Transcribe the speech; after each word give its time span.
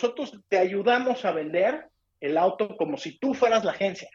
nosotros 0.00 0.32
te 0.48 0.58
ayudamos 0.58 1.24
a 1.24 1.32
vender 1.32 1.88
el 2.20 2.38
auto 2.38 2.76
como 2.76 2.96
si 2.96 3.18
tú 3.18 3.34
fueras 3.34 3.64
la 3.64 3.72
agencia. 3.72 4.08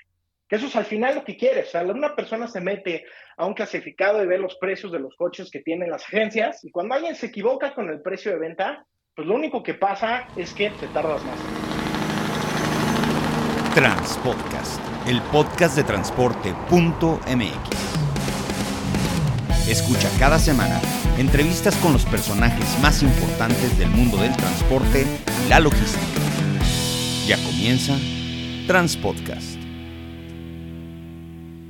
Que 0.48 0.56
eso 0.56 0.68
es 0.68 0.76
al 0.78 0.86
final 0.86 1.16
lo 1.16 1.26
que 1.26 1.36
quieres. 1.36 1.68
O 1.68 1.72
sea, 1.72 1.82
una 1.84 2.16
persona 2.16 2.48
se 2.48 2.62
mete 2.62 3.04
a 3.36 3.46
un 3.46 3.54
clasificado 3.54 4.24
y 4.24 4.28
ve 4.28 4.38
los 4.38 4.56
precios 4.56 4.94
de 4.94 5.00
los 5.00 5.14
coches 5.18 5.52
que 5.52 5.60
tienen 5.60 5.90
las 5.90 6.04
agencias 6.04 6.64
y 6.64 6.72
cuando 6.72 6.96
alguien 6.96 7.16
se 7.16 7.26
equivoca 7.26 7.74
con 7.74 7.90
el 7.90 8.02
precio 8.02 8.32
de 8.32 8.40
venta, 8.40 8.86
pues 9.14 9.28
lo 9.28 9.36
único 9.36 9.62
que 9.62 9.74
pasa 9.74 10.26
es 10.38 10.54
que 10.54 10.70
te 10.70 10.88
tardas 10.88 11.22
más. 11.26 11.38
Transpodcast, 13.76 14.80
el 15.08 15.22
podcast 15.34 15.76
de 15.76 15.84
transporte.mx. 15.84 17.30
Escucha 19.68 20.10
cada 20.18 20.40
semana 20.40 20.80
entrevistas 21.18 21.76
con 21.78 21.94
los 21.94 22.06
personajes 22.06 22.80
más 22.82 23.04
importantes 23.04 23.78
del 23.78 23.90
mundo 23.90 24.18
del 24.18 24.36
transporte 24.36 25.06
y 25.46 25.50
la 25.50 25.60
logística. 25.60 26.04
Ya 27.28 27.38
comienza 27.38 27.98
Transpodcast. 28.68 29.60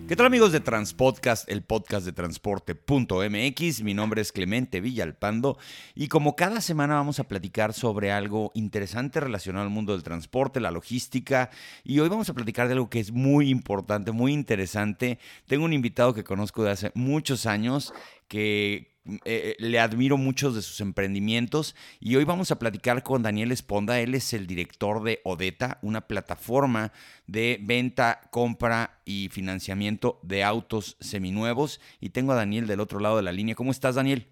¿Qué 0.07 0.15
tal 0.15 0.27
amigos 0.27 0.51
de 0.51 0.59
Transpodcast, 0.59 1.49
el 1.49 1.63
podcast 1.63 2.05
de 2.05 2.11
transporte.mx? 2.11 3.83
Mi 3.83 3.93
nombre 3.93 4.21
es 4.21 4.31
Clemente 4.31 4.79
Villalpando 4.79 5.57
y 5.95 6.07
como 6.07 6.35
cada 6.35 6.61
semana 6.61 6.95
vamos 6.95 7.19
a 7.19 7.27
platicar 7.27 7.73
sobre 7.73 8.11
algo 8.11 8.51
interesante 8.53 9.19
relacionado 9.19 9.65
al 9.65 9.71
mundo 9.71 9.93
del 9.93 10.03
transporte, 10.03 10.59
la 10.59 10.71
logística 10.71 11.49
y 11.83 11.99
hoy 11.99 12.09
vamos 12.09 12.29
a 12.29 12.33
platicar 12.33 12.67
de 12.67 12.73
algo 12.73 12.89
que 12.89 12.99
es 12.99 13.11
muy 13.11 13.49
importante, 13.49 14.11
muy 14.11 14.33
interesante. 14.33 15.19
Tengo 15.47 15.65
un 15.65 15.73
invitado 15.73 16.13
que 16.13 16.23
conozco 16.23 16.63
de 16.63 16.71
hace 16.71 16.91
muchos 16.95 17.45
años 17.45 17.93
que 18.27 18.92
eh, 19.05 19.19
eh, 19.25 19.55
le 19.59 19.79
admiro 19.79 20.15
muchos 20.15 20.55
de 20.55 20.61
sus 20.61 20.79
emprendimientos 20.79 21.75
y 21.99 22.15
hoy 22.15 22.23
vamos 22.23 22.51
a 22.51 22.59
platicar 22.59 23.03
con 23.03 23.21
Daniel 23.21 23.51
Esponda. 23.51 23.99
Él 23.99 24.15
es 24.15 24.33
el 24.33 24.47
director 24.47 25.03
de 25.03 25.19
Odeta, 25.23 25.79
una 25.81 26.07
plataforma 26.07 26.93
de 27.27 27.59
venta, 27.61 28.21
compra 28.31 29.01
y 29.03 29.29
financiamiento 29.29 30.19
de 30.23 30.43
autos 30.43 30.95
seminuevos. 31.01 31.81
Y 31.99 32.09
tengo 32.09 32.31
a 32.31 32.35
Daniel 32.35 32.65
del 32.65 32.79
otro 32.79 32.99
lado 32.99 33.17
de 33.17 33.23
la 33.23 33.33
línea. 33.33 33.55
¿Cómo 33.55 33.71
estás, 33.71 33.95
Daniel? 33.95 34.27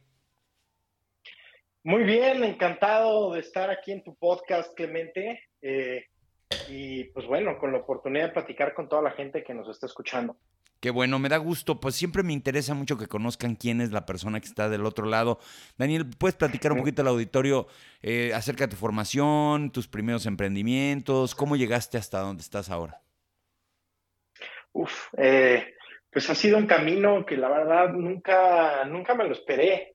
Muy 1.83 2.03
bien, 2.03 2.43
encantado 2.43 3.33
de 3.33 3.39
estar 3.39 3.69
aquí 3.71 3.91
en 3.91 4.03
tu 4.03 4.15
podcast, 4.15 4.73
Clemente. 4.75 5.41
Eh, 5.61 6.05
y 6.69 7.05
pues 7.05 7.25
bueno, 7.25 7.57
con 7.59 7.71
la 7.71 7.79
oportunidad 7.79 8.27
de 8.27 8.33
platicar 8.33 8.73
con 8.73 8.87
toda 8.87 9.01
la 9.01 9.11
gente 9.11 9.43
que 9.43 9.53
nos 9.53 9.67
está 9.67 9.85
escuchando. 9.85 10.37
Qué 10.81 10.89
bueno, 10.89 11.19
me 11.19 11.29
da 11.29 11.37
gusto, 11.37 11.79
pues 11.79 11.93
siempre 11.93 12.23
me 12.23 12.33
interesa 12.33 12.73
mucho 12.73 12.97
que 12.97 13.05
conozcan 13.05 13.55
quién 13.55 13.81
es 13.81 13.91
la 13.91 14.07
persona 14.07 14.39
que 14.39 14.47
está 14.47 14.67
del 14.67 14.83
otro 14.83 15.05
lado. 15.05 15.37
Daniel, 15.77 16.07
¿puedes 16.17 16.35
platicar 16.35 16.71
un 16.71 16.79
poquito 16.79 17.03
al 17.03 17.09
auditorio 17.09 17.67
eh, 18.01 18.31
acerca 18.33 18.65
de 18.65 18.71
tu 18.71 18.77
formación, 18.77 19.71
tus 19.71 19.87
primeros 19.87 20.25
emprendimientos, 20.25 21.35
cómo 21.35 21.55
llegaste 21.55 21.99
hasta 21.99 22.21
donde 22.21 22.41
estás 22.41 22.71
ahora? 22.71 22.99
Uf, 24.71 25.13
eh, 25.17 25.75
pues 26.11 26.27
ha 26.31 26.33
sido 26.33 26.57
un 26.57 26.65
camino 26.65 27.27
que 27.27 27.37
la 27.37 27.49
verdad 27.49 27.93
nunca, 27.93 28.83
nunca 28.85 29.13
me 29.13 29.25
lo 29.25 29.33
esperé. 29.33 29.93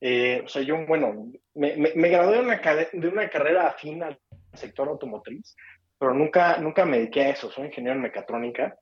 Eh, 0.00 0.42
o 0.44 0.48
sea, 0.48 0.62
yo, 0.62 0.84
bueno, 0.84 1.30
me, 1.54 1.76
me, 1.76 2.08
gradué 2.08 2.38
de 2.38 2.42
una, 2.42 2.60
de 2.92 3.08
una 3.08 3.30
carrera 3.30 3.68
afín 3.68 4.02
al 4.02 4.18
sector 4.52 4.88
automotriz, 4.88 5.54
pero 5.96 6.12
nunca, 6.12 6.58
nunca 6.58 6.84
me 6.84 6.98
dediqué 6.98 7.22
a 7.22 7.30
eso, 7.30 7.52
soy 7.52 7.66
ingeniero 7.66 7.94
en 7.94 8.02
mecatrónica. 8.02 8.76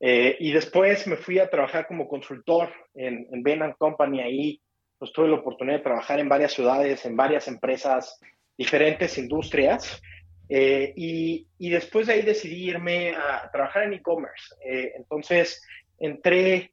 Eh, 0.00 0.38
y 0.40 0.52
después 0.52 1.06
me 1.06 1.16
fui 1.16 1.38
a 1.38 1.50
trabajar 1.50 1.86
como 1.86 2.08
consultor 2.08 2.70
en, 2.94 3.28
en 3.30 3.42
Bain 3.42 3.74
Company. 3.78 4.20
Ahí 4.20 4.60
pues, 4.98 5.12
tuve 5.12 5.28
la 5.28 5.36
oportunidad 5.36 5.76
de 5.76 5.84
trabajar 5.84 6.18
en 6.18 6.28
varias 6.28 6.52
ciudades, 6.52 7.04
en 7.04 7.16
varias 7.16 7.46
empresas, 7.46 8.18
diferentes 8.56 9.18
industrias. 9.18 10.00
Eh, 10.48 10.92
y, 10.96 11.46
y, 11.58 11.70
después 11.70 12.06
de 12.06 12.14
ahí 12.14 12.22
decidí 12.22 12.70
irme 12.70 13.14
a 13.14 13.48
trabajar 13.52 13.84
en 13.84 13.92
e-commerce. 13.92 14.54
Eh, 14.64 14.94
entonces 14.96 15.62
entré 15.98 16.72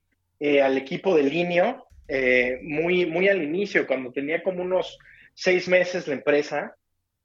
al 0.64 0.78
equipo 0.78 1.16
de 1.16 1.24
Linio 1.24 1.88
muy, 2.62 3.08
muy 3.08 3.28
al 3.28 3.42
inicio, 3.42 3.88
cuando 3.88 4.12
tenía 4.12 4.44
como 4.44 4.62
unos 4.62 4.98
seis 5.34 5.68
meses 5.68 6.08
la 6.08 6.14
empresa. 6.14 6.76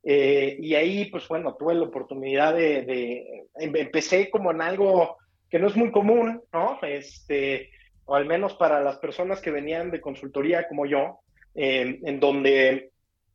y 0.02 0.74
ahí, 0.74 1.04
pues 1.10 1.28
bueno, 1.28 1.54
tuve 1.54 1.74
la 1.74 1.84
oportunidad 1.84 2.54
de, 2.54 2.82
de, 2.82 3.46
empecé 3.54 4.30
como 4.30 4.50
en 4.50 4.62
algo 4.62 5.18
que 5.52 5.58
no 5.58 5.68
es 5.68 5.76
muy 5.76 5.92
común, 5.92 6.42
¿no? 6.50 6.78
Este, 6.82 7.70
o 8.06 8.16
al 8.16 8.24
menos 8.24 8.54
para 8.54 8.80
las 8.80 8.96
personas 8.96 9.40
que 9.42 9.50
venían 9.50 9.90
de 9.90 10.00
consultoría 10.00 10.66
como 10.66 10.86
yo, 10.86 11.20
en 11.54 12.18
donde 12.18 12.92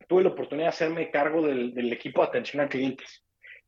tuve 0.08 0.24
la 0.24 0.30
oportunidad 0.30 0.66
de 0.66 0.70
hacerme 0.70 1.12
cargo 1.12 1.46
del, 1.46 1.94
equipo 1.94 2.22
de 2.22 2.30
atención 2.30 2.64
a 2.64 2.70
clientes. 2.70 3.24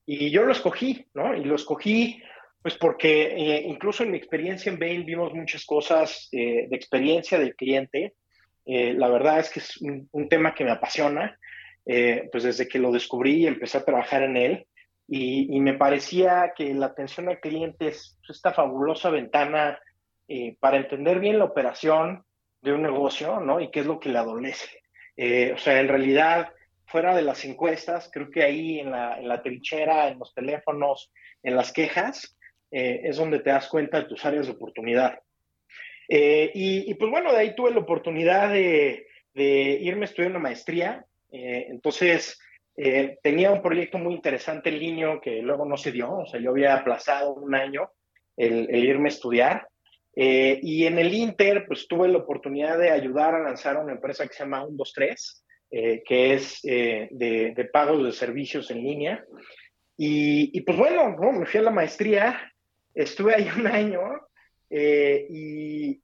Y 0.06 0.32
yo 0.32 0.44
lo 0.44 0.52
escogí, 0.52 1.06
¿no? 1.14 1.36
Y 1.36 1.44
lo 1.44 1.56
escogí 1.56 2.22
pues 2.62 2.76
porque 2.76 3.28
eh, 3.38 3.64
incluso 3.66 4.04
en 4.04 4.12
mi 4.12 4.18
experiencia 4.18 4.70
en 4.70 4.80
Bain 4.80 5.06
vimos 5.06 5.34
muchas 5.34 5.66
cosas 5.66 6.28
eh, 6.34 6.68
de 6.68 6.76
experiencia 6.76 7.40
del 7.40 7.56
cliente. 7.56 8.16
Eh, 8.66 8.94
la 8.94 9.08
verdad 9.10 9.40
es 9.40 9.50
que 9.50 9.60
es 9.60 9.78
un, 9.78 10.10
un 10.12 10.28
tema 10.28 10.54
que 10.54 10.66
me 10.66 10.72
apasiona. 10.72 11.38
pues 11.86 12.44
desde 12.44 12.68
que 12.68 12.80
lo 12.80 12.92
descubrí 12.92 13.44
y 13.44 13.48
empecé 13.48 13.78
a 13.78 13.86
trabajar 13.86 14.24
en 14.24 14.38
él, 14.38 14.66
y, 15.12 15.59
me 15.59 15.74
parecía 15.74 16.53
que 16.56 16.74
la 16.74 16.88
atención 16.88 17.30
al 17.30 17.40
cliente 17.40 17.88
es 17.88 18.18
esta 18.28 18.53
fabulosa 18.53 19.09
ventana 19.09 19.80
eh, 20.28 20.56
para 20.59 20.78
entender 20.78 21.20
bien 21.20 21.40
la 21.40 21.46
operación 21.46 22.24
de 22.62 22.74
un 22.74 22.84
negocio, 22.84 23.40
¿no? 23.40 23.59
Y 23.59 23.72
qué 23.72 23.80
es 23.80 23.88
lo 23.88 24.00
que 24.00 24.09
le 24.09 24.19
adolece. 24.19 24.84
Eh, 25.18 25.52
o 25.53 25.58
sea, 25.58 25.80
en 25.80 25.88
realidad, 25.88 26.53
fuera 26.86 27.16
de 27.16 27.24
las 27.24 27.44
encuestas, 27.44 28.12
creo 28.14 28.30
que 28.30 28.44
ahí 28.44 28.80
en 28.80 28.92
la, 28.92 29.18
en 29.18 29.28
la 29.28 29.42
trinchera, 29.42 30.09
en 30.09 30.19
los 30.19 30.31
teléfonos, 30.36 31.12
en 31.42 31.56
las 31.56 31.74
quejas, 31.74 32.38
eh, 32.69 33.02
es 33.06 33.18
donde 33.18 33.40
te 33.40 33.50
das 33.50 33.68
cuenta 33.68 34.02
de 34.02 34.06
tus 34.06 34.24
áreas 34.25 34.46
de 34.46 34.53
oportunidad. 34.53 35.19
Y, 36.08 36.90
y, 36.90 36.94
pues 36.96 37.12
bueno, 37.12 37.31
de 37.31 37.40
ahí 37.40 37.56
tuve 37.56 37.72
la 37.72 37.80
oportunidad 37.80 38.50
de, 38.52 39.08
de 39.34 39.78
irme 39.81 40.02
a 40.02 40.06
estudiar 40.06 40.31
una 40.31 40.40
maestría. 40.40 41.06
entonces, 41.31 42.40
eh, 42.82 43.20
tenía 43.22 43.52
un 43.52 43.62
proyecto 43.62 43.98
muy 43.98 44.14
interesante 44.14 44.70
en 44.70 44.80
línea 44.80 45.20
que 45.22 45.42
luego 45.42 45.66
no 45.66 45.76
se 45.76 45.92
dio, 45.92 46.20
o 46.20 46.26
sea, 46.26 46.40
yo 46.40 46.52
había 46.52 46.76
aplazado 46.76 47.34
un 47.34 47.54
año 47.54 47.92
el, 48.38 48.74
irme 48.74 49.10
a 49.10 49.12
estudiar. 49.12 49.68
Eh, 50.16 50.62
y 50.64 50.86
en 50.86 50.98
el 50.98 51.14
Inter, 51.14 51.66
pues 51.68 51.90
tuve 51.90 52.08
la 52.08 52.20
oportunidad 52.20 52.80
de 52.80 52.90
ayudar 52.90 53.36
a 53.36 53.44
lanzar 53.44 53.76
una 53.78 53.92
empresa 53.92 54.26
que 54.26 54.34
se 54.34 54.44
llama 54.44 54.66
123, 54.66 55.44
eh, 55.72 56.04
que 56.06 56.34
es 56.36 56.62
de, 56.62 57.10
de, 57.54 57.66
pagos 57.66 58.02
de 58.02 58.14
servicios 58.14 58.72
en 58.72 58.82
línea. 58.82 59.26
Y, 59.98 60.58
y 60.58 60.62
pues 60.62 60.78
bueno, 60.78 61.18
¿no? 61.20 61.34
me 61.34 61.46
fui 61.46 61.60
a 61.60 61.64
la 61.64 61.72
maestría, 61.72 62.54
estuve 62.96 63.36
ahí 63.36 63.50
un 63.58 63.68
año 63.68 64.00
y, 64.70 66.02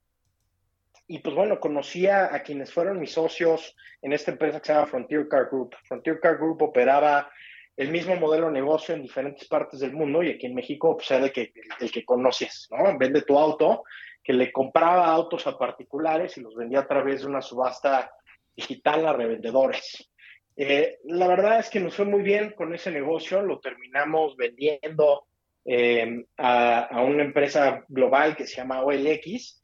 y 1.08 1.20
pues 1.20 1.34
bueno, 1.34 1.60
conocí 1.60 2.06
a, 2.06 2.42
quienes 2.42 2.72
fueron 2.72 2.98
mis 2.98 3.12
socios 3.12 3.76
en 4.02 4.12
esta 4.12 4.32
empresa 4.32 4.60
que 4.60 4.66
se 4.66 4.72
llama 4.72 4.86
Frontier 4.86 5.28
Car 5.28 5.48
Group. 5.50 5.76
Frontier 5.84 6.18
Car 6.20 6.36
Group 6.36 6.62
operaba 6.62 7.30
el 7.76 7.90
mismo 7.90 8.16
modelo 8.16 8.46
de 8.46 8.52
negocio 8.52 8.94
en 8.94 9.02
diferentes 9.02 9.46
partes 9.46 9.80
del 9.80 9.92
mundo 9.92 10.22
y 10.22 10.30
aquí 10.30 10.46
en 10.46 10.54
México 10.54 10.96
pues 10.96 11.10
era 11.10 11.26
el 11.26 11.32
que, 11.32 11.52
el 11.80 11.90
que 11.92 12.04
conoces, 12.04 12.68
¿no? 12.70 12.98
Vende 12.98 13.22
tu 13.22 13.38
auto, 13.38 13.84
que 14.22 14.32
le 14.32 14.50
compraba 14.50 15.06
autos 15.06 15.46
a 15.46 15.56
particulares 15.56 16.36
y 16.38 16.40
los 16.40 16.56
vendía 16.56 16.80
a 16.80 16.88
través 16.88 17.20
de 17.20 17.28
una 17.28 17.42
subasta 17.42 18.10
digital 18.56 19.06
a 19.06 19.12
revendedores. 19.12 20.10
Eh, 20.56 20.98
la 21.04 21.28
verdad 21.28 21.60
es 21.60 21.68
que 21.68 21.80
nos 21.80 21.94
fue 21.94 22.06
muy 22.06 22.22
bien 22.22 22.54
con 22.56 22.74
ese 22.74 22.90
negocio, 22.90 23.42
lo 23.42 23.60
terminamos 23.60 24.36
vendiendo 24.36 25.26
eh, 25.64 26.24
a, 26.38 26.80
a, 26.86 27.02
una 27.02 27.22
empresa 27.22 27.84
global 27.88 28.34
que 28.34 28.46
se 28.46 28.56
llama 28.56 28.82
OLX, 28.82 29.60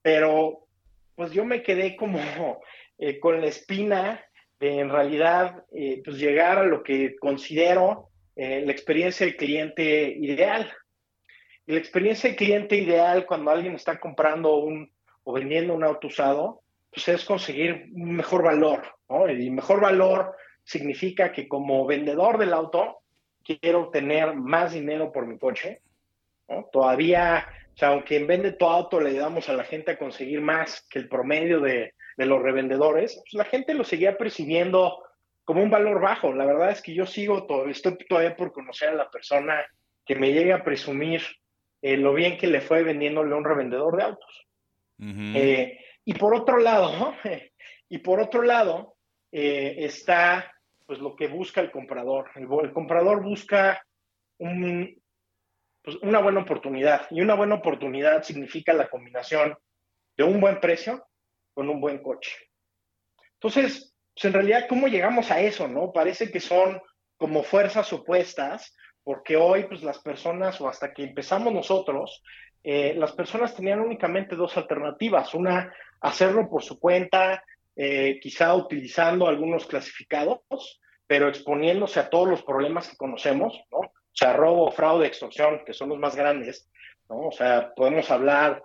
pero 0.00 0.67
pues 1.18 1.32
yo 1.32 1.44
me 1.44 1.64
quedé 1.64 1.96
como 1.96 2.20
eh, 2.98 3.18
con 3.18 3.40
la 3.40 3.48
espina 3.48 4.24
de 4.60 4.78
en 4.78 4.88
realidad 4.88 5.64
eh, 5.72 6.00
pues 6.04 6.16
llegar 6.16 6.58
a 6.58 6.64
lo 6.64 6.84
que 6.84 7.16
considero 7.16 8.10
eh, 8.36 8.62
la 8.64 8.70
experiencia 8.70 9.26
del 9.26 9.36
cliente 9.36 10.14
ideal. 10.16 10.72
Y 11.66 11.72
la 11.72 11.78
experiencia 11.78 12.30
del 12.30 12.36
cliente 12.36 12.76
ideal 12.76 13.26
cuando 13.26 13.50
alguien 13.50 13.74
está 13.74 13.98
comprando 13.98 14.58
un 14.58 14.92
o 15.24 15.32
vendiendo 15.32 15.74
un 15.74 15.82
auto 15.82 16.06
usado, 16.06 16.62
pues 16.90 17.08
es 17.08 17.24
conseguir 17.24 17.90
un 17.92 18.12
mejor 18.12 18.44
valor, 18.44 18.82
¿no? 19.08 19.28
Y 19.28 19.50
mejor 19.50 19.80
valor 19.80 20.36
significa 20.62 21.32
que 21.32 21.48
como 21.48 21.84
vendedor 21.84 22.38
del 22.38 22.54
auto 22.54 23.00
quiero 23.42 23.82
obtener 23.82 24.34
más 24.36 24.72
dinero 24.72 25.10
por 25.10 25.26
mi 25.26 25.36
coche. 25.36 25.82
Todavía 26.72 27.46
o 27.78 27.80
sea, 27.80 27.90
aunque 27.90 28.16
en 28.16 28.26
Vende 28.26 28.50
tu 28.50 28.66
auto 28.66 28.98
le 28.98 29.10
ayudamos 29.10 29.48
a 29.48 29.52
la 29.52 29.62
gente 29.62 29.92
a 29.92 29.98
conseguir 29.98 30.40
más 30.40 30.84
que 30.90 30.98
el 30.98 31.08
promedio 31.08 31.60
de, 31.60 31.94
los 32.16 32.42
revendedores, 32.42 33.14
pues 33.14 33.34
la 33.34 33.44
gente 33.44 33.72
lo 33.72 33.84
seguía 33.84 34.18
percibiendo 34.18 35.00
como 35.44 35.62
un 35.62 35.70
valor 35.70 36.00
bajo. 36.00 36.32
La 36.32 36.44
verdad 36.44 36.72
es 36.72 36.82
que 36.82 36.92
yo 36.92 37.06
sigo, 37.06 37.46
todo, 37.46 37.68
estoy 37.68 37.96
todavía 37.98 38.34
por 38.34 38.50
conocer 38.50 38.88
a 38.88 38.94
la 38.96 39.08
persona 39.08 39.64
que 40.04 40.16
me 40.16 40.32
llegue 40.32 40.52
a 40.52 40.64
presumir 40.64 41.22
eh, 41.80 41.96
lo 41.96 42.14
bien 42.14 42.36
que 42.36 42.48
le 42.48 42.60
fue 42.60 42.82
vendiéndole 42.82 43.32
a 43.32 43.38
un 43.38 43.44
revendedor 43.44 43.96
de 43.96 44.02
autos. 44.02 44.46
Eh, 45.36 45.78
y 46.04 46.14
por 46.14 46.34
otro 46.34 46.56
lado, 46.56 47.14
y 47.88 47.98
por 47.98 48.18
otro 48.18 48.42
lado, 48.42 48.96
eh, 49.30 49.76
está 49.78 50.52
pues 50.84 50.98
lo 50.98 51.14
que 51.14 51.28
busca 51.28 51.60
el 51.60 51.70
comprador. 51.70 52.28
El, 52.34 52.72
comprador 52.72 53.22
busca 53.22 53.80
pues, 55.88 56.02
una 56.02 56.18
buena 56.18 56.40
oportunidad 56.40 57.06
y 57.10 57.22
una 57.22 57.32
buena 57.32 57.54
oportunidad 57.54 58.22
significa 58.22 58.74
la 58.74 58.90
combinación 58.90 59.56
de 60.18 60.24
un 60.24 60.38
buen 60.38 60.60
precio 60.60 61.06
con 61.54 61.70
un 61.70 61.80
buen 61.80 62.02
coche. 62.02 62.36
Entonces, 63.40 63.94
pues 64.14 64.24
en 64.26 64.34
realidad, 64.34 64.66
¿cómo 64.68 64.86
llegamos 64.88 65.30
a 65.30 65.40
eso? 65.40 65.66
No 65.66 65.90
parece 65.90 66.30
que 66.30 66.40
son 66.40 66.78
como 67.16 67.42
fuerzas 67.42 67.90
opuestas, 67.94 68.76
porque 69.02 69.38
hoy, 69.38 69.64
pues 69.64 69.82
las 69.82 69.98
personas, 70.00 70.60
o 70.60 70.68
hasta 70.68 70.92
que 70.92 71.04
empezamos 71.04 71.54
nosotros, 71.54 72.22
eh, 72.62 72.92
las 72.94 73.12
personas 73.12 73.56
tenían 73.56 73.80
únicamente 73.80 74.36
dos 74.36 74.58
alternativas. 74.58 75.32
Una, 75.32 75.72
hacerlo 76.02 76.50
por 76.50 76.62
su 76.62 76.78
cuenta, 76.78 77.42
eh, 77.74 78.18
quizá 78.20 78.54
utilizando 78.54 79.26
algunos 79.26 79.64
clasificados, 79.64 80.82
pero 81.06 81.30
exponiéndose 81.30 81.98
a 81.98 82.10
todos 82.10 82.28
los 82.28 82.42
problemas 82.42 82.90
que 82.90 82.96
conocemos, 82.98 83.58
¿no? 83.70 83.90
Sea, 84.18 84.32
robo, 84.32 84.72
fraude, 84.72 85.06
extorsión, 85.06 85.62
que 85.64 85.72
son 85.72 85.90
los 85.90 85.98
más 85.98 86.16
grandes, 86.16 86.68
¿no? 87.08 87.28
O 87.28 87.30
sea, 87.30 87.72
podemos 87.72 88.10
hablar 88.10 88.64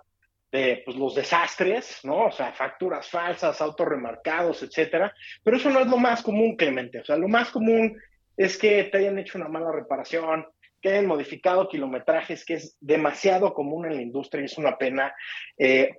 de 0.50 0.82
pues, 0.84 0.96
los 0.96 1.14
desastres, 1.14 2.00
¿no? 2.02 2.26
O 2.26 2.32
sea, 2.32 2.52
facturas 2.52 3.08
falsas, 3.08 3.60
autos 3.60 3.86
remarcados, 3.86 4.64
etcétera. 4.64 5.14
Pero 5.44 5.56
eso 5.56 5.70
no 5.70 5.78
es 5.78 5.86
lo 5.86 5.96
más 5.96 6.24
común, 6.24 6.56
Clemente. 6.56 6.98
O 6.98 7.04
sea, 7.04 7.16
lo 7.16 7.28
más 7.28 7.50
común 7.50 7.96
es 8.36 8.58
que 8.58 8.82
te 8.82 8.98
hayan 8.98 9.16
hecho 9.16 9.38
una 9.38 9.46
mala 9.46 9.70
reparación, 9.70 10.44
que 10.82 10.88
hayan 10.88 11.06
modificado 11.06 11.68
kilometrajes, 11.68 12.44
que 12.44 12.54
es 12.54 12.76
demasiado 12.80 13.54
común 13.54 13.86
en 13.86 13.94
la 13.94 14.02
industria 14.02 14.42
y 14.42 14.46
es 14.46 14.58
una 14.58 14.76
pena. 14.76 15.14
Eh, 15.56 15.94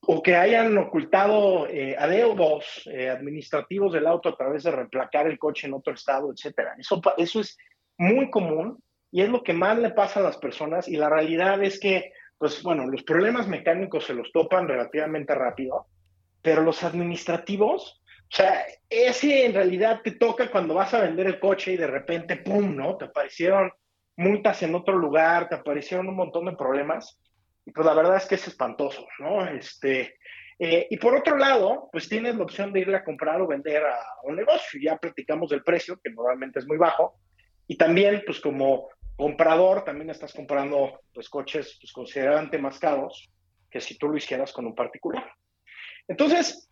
o 0.00 0.22
que 0.22 0.36
hayan 0.36 0.76
ocultado 0.78 1.68
eh, 1.68 1.96
adeudos 1.98 2.88
eh, 2.90 3.10
administrativos 3.10 3.92
del 3.92 4.06
auto 4.06 4.30
a 4.30 4.36
través 4.36 4.62
de 4.64 4.70
reemplacar 4.70 5.26
el 5.26 5.38
coche 5.38 5.66
en 5.66 5.74
otro 5.74 5.92
estado, 5.92 6.32
etcétera. 6.32 6.74
Eso, 6.78 7.00
eso 7.18 7.40
es 7.40 7.58
muy 7.98 8.30
común 8.30 8.82
y 9.10 9.22
es 9.22 9.28
lo 9.28 9.42
que 9.42 9.52
más 9.52 9.78
le 9.78 9.90
pasa 9.90 10.20
a 10.20 10.22
las 10.24 10.36
personas 10.38 10.88
y 10.88 10.96
la 10.96 11.08
realidad 11.08 11.62
es 11.62 11.78
que, 11.78 12.12
pues 12.38 12.62
bueno, 12.62 12.86
los 12.86 13.02
problemas 13.02 13.46
mecánicos 13.46 14.04
se 14.04 14.14
los 14.14 14.32
topan 14.32 14.66
relativamente 14.68 15.34
rápido, 15.34 15.86
pero 16.42 16.62
los 16.62 16.82
administrativos, 16.82 18.02
o 18.32 18.36
sea, 18.36 18.64
ese 18.90 19.46
en 19.46 19.54
realidad 19.54 20.00
te 20.02 20.12
toca 20.12 20.50
cuando 20.50 20.74
vas 20.74 20.92
a 20.94 21.00
vender 21.00 21.26
el 21.26 21.38
coche 21.38 21.72
y 21.72 21.76
de 21.76 21.86
repente, 21.86 22.36
¡pum!, 22.36 22.74
¿no? 22.74 22.96
Te 22.96 23.06
aparecieron 23.06 23.70
multas 24.16 24.62
en 24.62 24.74
otro 24.74 24.96
lugar, 24.96 25.48
te 25.48 25.54
aparecieron 25.54 26.08
un 26.08 26.16
montón 26.16 26.46
de 26.46 26.56
problemas 26.56 27.18
y 27.64 27.70
pues 27.70 27.86
la 27.86 27.94
verdad 27.94 28.16
es 28.16 28.26
que 28.26 28.34
es 28.34 28.46
espantoso, 28.46 29.06
¿no? 29.18 29.46
Este, 29.46 30.16
eh, 30.58 30.86
y 30.90 30.96
por 30.98 31.14
otro 31.14 31.36
lado, 31.36 31.88
pues 31.90 32.08
tienes 32.08 32.36
la 32.36 32.44
opción 32.44 32.72
de 32.72 32.80
irle 32.80 32.96
a 32.96 33.04
comprar 33.04 33.40
o 33.40 33.46
vender 33.46 33.84
a 33.84 33.98
un 34.22 34.36
negocio. 34.36 34.80
Ya 34.82 34.96
platicamos 34.96 35.50
del 35.50 35.62
precio, 35.62 35.98
que 36.02 36.10
normalmente 36.10 36.58
es 36.58 36.66
muy 36.66 36.76
bajo. 36.76 37.18
Y 37.66 37.76
también, 37.76 38.22
pues 38.26 38.40
como 38.40 38.88
comprador, 39.16 39.84
también 39.84 40.10
estás 40.10 40.32
comprando 40.32 41.00
pues 41.12 41.28
coches 41.28 41.78
pues, 41.80 41.92
considerablemente 41.92 42.58
más 42.58 42.78
caros 42.78 43.30
que 43.70 43.80
si 43.80 43.96
tú 43.96 44.08
lo 44.08 44.16
hicieras 44.16 44.52
con 44.52 44.66
un 44.66 44.74
particular. 44.74 45.32
Entonces, 46.06 46.68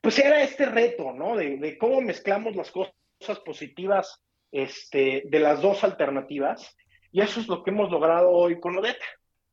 pues 0.00 0.18
era 0.18 0.42
este 0.42 0.66
reto, 0.66 1.12
¿no? 1.12 1.36
De, 1.36 1.76
cómo 1.78 2.00
mezclamos 2.00 2.56
las 2.56 2.70
cosas 2.70 3.38
positivas 3.44 4.22
este, 4.50 5.24
de 5.26 5.40
las 5.40 5.60
dos 5.60 5.84
alternativas. 5.84 6.76
Y 7.12 7.20
eso 7.20 7.40
es 7.40 7.48
lo 7.48 7.62
que 7.62 7.70
hemos 7.70 7.90
logrado 7.90 8.30
hoy 8.30 8.58
con 8.60 8.78
Odeta. 8.78 9.04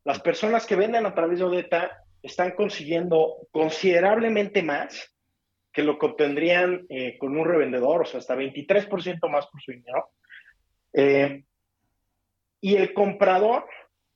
Las 0.03 0.21
personas 0.21 0.65
que 0.65 0.75
venden 0.75 1.05
a 1.05 1.13
través 1.13 1.39
de 1.39 1.45
Odeta 1.45 2.03
están 2.21 2.51
consiguiendo 2.51 3.47
considerablemente 3.51 4.63
más 4.63 5.13
que 5.73 5.83
lo 5.83 5.99
que 5.99 6.07
obtendrían 6.07 6.85
eh, 6.89 7.17
con 7.19 7.37
un 7.37 7.45
revendedor, 7.45 8.01
o 8.01 8.05
sea, 8.05 8.19
hasta 8.19 8.35
23% 8.35 9.29
más 9.29 9.45
por 9.47 9.61
su 9.61 9.71
dinero. 9.71 10.09
Eh, 10.93 11.43
y 12.61 12.75
el 12.75 12.93
comprador 12.93 13.67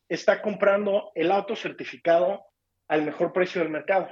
está 0.09 0.41
comprando 0.41 1.11
el 1.15 1.31
auto 1.31 1.55
certificado 1.55 2.45
al 2.87 3.03
mejor 3.03 3.31
precio 3.31 3.61
del 3.61 3.69
mercado. 3.69 4.09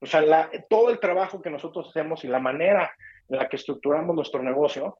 O 0.00 0.06
sea, 0.06 0.50
todo 0.68 0.90
el 0.90 0.98
trabajo 0.98 1.40
que 1.40 1.50
nosotros 1.50 1.88
hacemos 1.88 2.24
y 2.24 2.28
la 2.28 2.40
manera 2.40 2.94
en 3.28 3.38
la 3.38 3.48
que 3.48 3.56
estructuramos 3.56 4.14
nuestro 4.14 4.42
negocio 4.42 4.98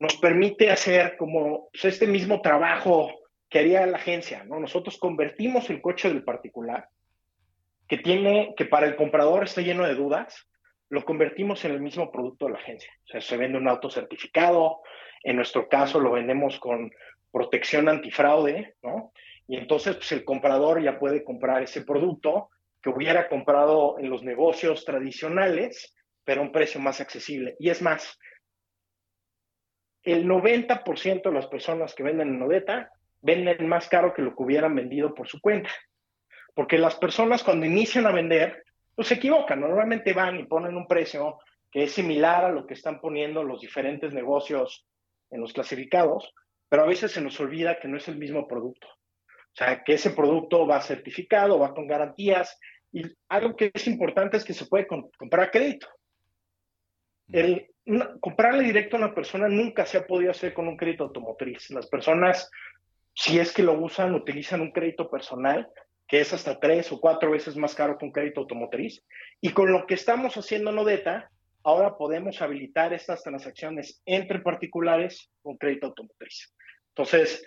nos 0.00 0.16
permite 0.16 0.70
hacer 0.70 1.16
como 1.16 1.68
pues, 1.70 1.84
este 1.84 2.06
mismo 2.06 2.40
trabajo 2.40 3.10
que 3.48 3.60
haría 3.60 3.86
la 3.86 3.98
agencia, 3.98 4.44
¿no? 4.44 4.58
Nosotros 4.58 4.98
convertimos 4.98 5.70
el 5.70 5.80
coche 5.80 6.08
del 6.08 6.24
particular, 6.24 6.88
que 7.86 7.98
tiene, 7.98 8.54
que 8.56 8.64
para 8.64 8.86
el 8.86 8.96
comprador 8.96 9.44
está 9.44 9.60
lleno 9.60 9.86
de 9.86 9.94
dudas, 9.94 10.48
lo 10.90 11.04
convertimos 11.04 11.64
en 11.64 11.72
el 11.72 11.80
mismo 11.80 12.10
producto 12.10 12.46
de 12.46 12.52
la 12.52 12.58
agencia. 12.58 12.92
O 13.04 13.08
sea, 13.08 13.20
se 13.20 13.36
vende 13.36 13.58
un 13.58 13.68
auto 13.68 13.88
certificado, 13.88 14.80
en 15.22 15.36
nuestro 15.36 15.68
caso 15.68 16.00
lo 16.00 16.12
vendemos 16.12 16.58
con 16.58 16.90
protección 17.30 17.88
antifraude, 17.88 18.74
¿no? 18.82 19.12
Y 19.46 19.56
entonces 19.56 19.96
pues, 19.96 20.12
el 20.12 20.24
comprador 20.24 20.82
ya 20.82 20.98
puede 20.98 21.24
comprar 21.24 21.62
ese 21.62 21.82
producto 21.82 22.50
que 22.82 22.90
hubiera 22.90 23.28
comprado 23.28 23.98
en 23.98 24.10
los 24.10 24.22
negocios 24.22 24.84
tradicionales, 24.84 25.94
pero 26.24 26.40
a 26.40 26.44
un 26.44 26.52
precio 26.52 26.80
más 26.80 27.00
accesible. 27.00 27.56
Y 27.58 27.70
es 27.70 27.82
más, 27.82 28.18
el 30.02 30.26
90% 30.26 31.22
de 31.22 31.32
las 31.32 31.46
personas 31.46 31.94
que 31.94 32.02
venden 32.02 32.28
en 32.34 32.42
Odeta 32.42 32.90
venden 33.20 33.68
más 33.68 33.88
caro 33.88 34.14
que 34.14 34.22
lo 34.22 34.34
que 34.34 34.42
hubieran 34.42 34.74
vendido 34.74 35.14
por 35.14 35.28
su 35.28 35.40
cuenta. 35.40 35.70
Porque 36.54 36.78
las 36.78 36.96
personas 36.96 37.44
cuando 37.44 37.66
inician 37.66 38.06
a 38.06 38.12
vender, 38.12 38.64
pues 39.00 39.08
se 39.08 39.14
equivocan. 39.14 39.62
Normalmente 39.62 40.12
van 40.12 40.38
y 40.40 40.44
ponen 40.44 40.76
un 40.76 40.86
precio 40.86 41.38
que 41.70 41.84
es 41.84 41.92
similar 41.92 42.44
a 42.44 42.50
lo 42.50 42.66
que 42.66 42.74
están 42.74 43.00
poniendo 43.00 43.42
los 43.42 43.62
diferentes 43.62 44.12
negocios 44.12 44.86
en 45.30 45.40
los 45.40 45.54
clasificados, 45.54 46.34
pero 46.68 46.82
a 46.82 46.86
veces 46.86 47.10
se 47.10 47.22
nos 47.22 47.40
olvida 47.40 47.80
que 47.80 47.88
no 47.88 47.96
es 47.96 48.06
el 48.08 48.18
mismo 48.18 48.46
producto. 48.46 48.86
O 48.88 49.54
sea, 49.54 49.82
que 49.82 49.94
ese 49.94 50.10
producto 50.10 50.66
va 50.66 50.82
certificado, 50.82 51.58
va 51.58 51.72
con 51.72 51.86
garantías, 51.86 52.60
y 52.92 53.04
algo 53.30 53.56
que 53.56 53.70
es 53.72 53.86
importante 53.86 54.36
es 54.36 54.44
que 54.44 54.52
se 54.52 54.66
puede 54.66 54.86
comprar 54.86 55.48
a 55.48 55.50
crédito. 55.50 55.88
El 57.28 57.70
comprarle 58.20 58.64
directo 58.64 58.96
a 58.96 58.98
una 58.98 59.14
persona 59.14 59.48
nunca 59.48 59.86
se 59.86 59.96
ha 59.96 60.06
podido 60.06 60.30
hacer 60.30 60.52
con 60.52 60.68
un 60.68 60.76
crédito 60.76 61.04
automotriz. 61.04 61.70
Las 61.70 61.86
personas 61.86 62.50
si 63.14 63.38
es 63.38 63.52
que 63.52 63.62
lo 63.62 63.80
usan, 63.80 64.14
utilizan 64.14 64.60
un 64.60 64.72
crédito 64.72 65.10
personal 65.10 65.68
que 66.10 66.20
es 66.20 66.32
hasta 66.32 66.58
tres 66.58 66.90
o 66.90 67.00
cuatro 67.00 67.30
veces 67.30 67.56
más 67.56 67.72
caro 67.72 67.96
que 67.96 68.04
un 68.04 68.10
crédito 68.10 68.40
automotriz. 68.40 69.04
Y 69.40 69.50
con 69.50 69.70
lo 69.70 69.86
que 69.86 69.94
estamos 69.94 70.36
haciendo 70.36 70.70
en 70.70 70.78
Odeta, 70.78 71.30
ahora 71.62 71.96
podemos 71.96 72.42
habilitar 72.42 72.92
estas 72.92 73.22
transacciones 73.22 74.02
entre 74.04 74.40
particulares 74.40 75.30
con 75.40 75.56
crédito 75.56 75.86
automotriz. 75.86 76.52
Entonces, 76.88 77.46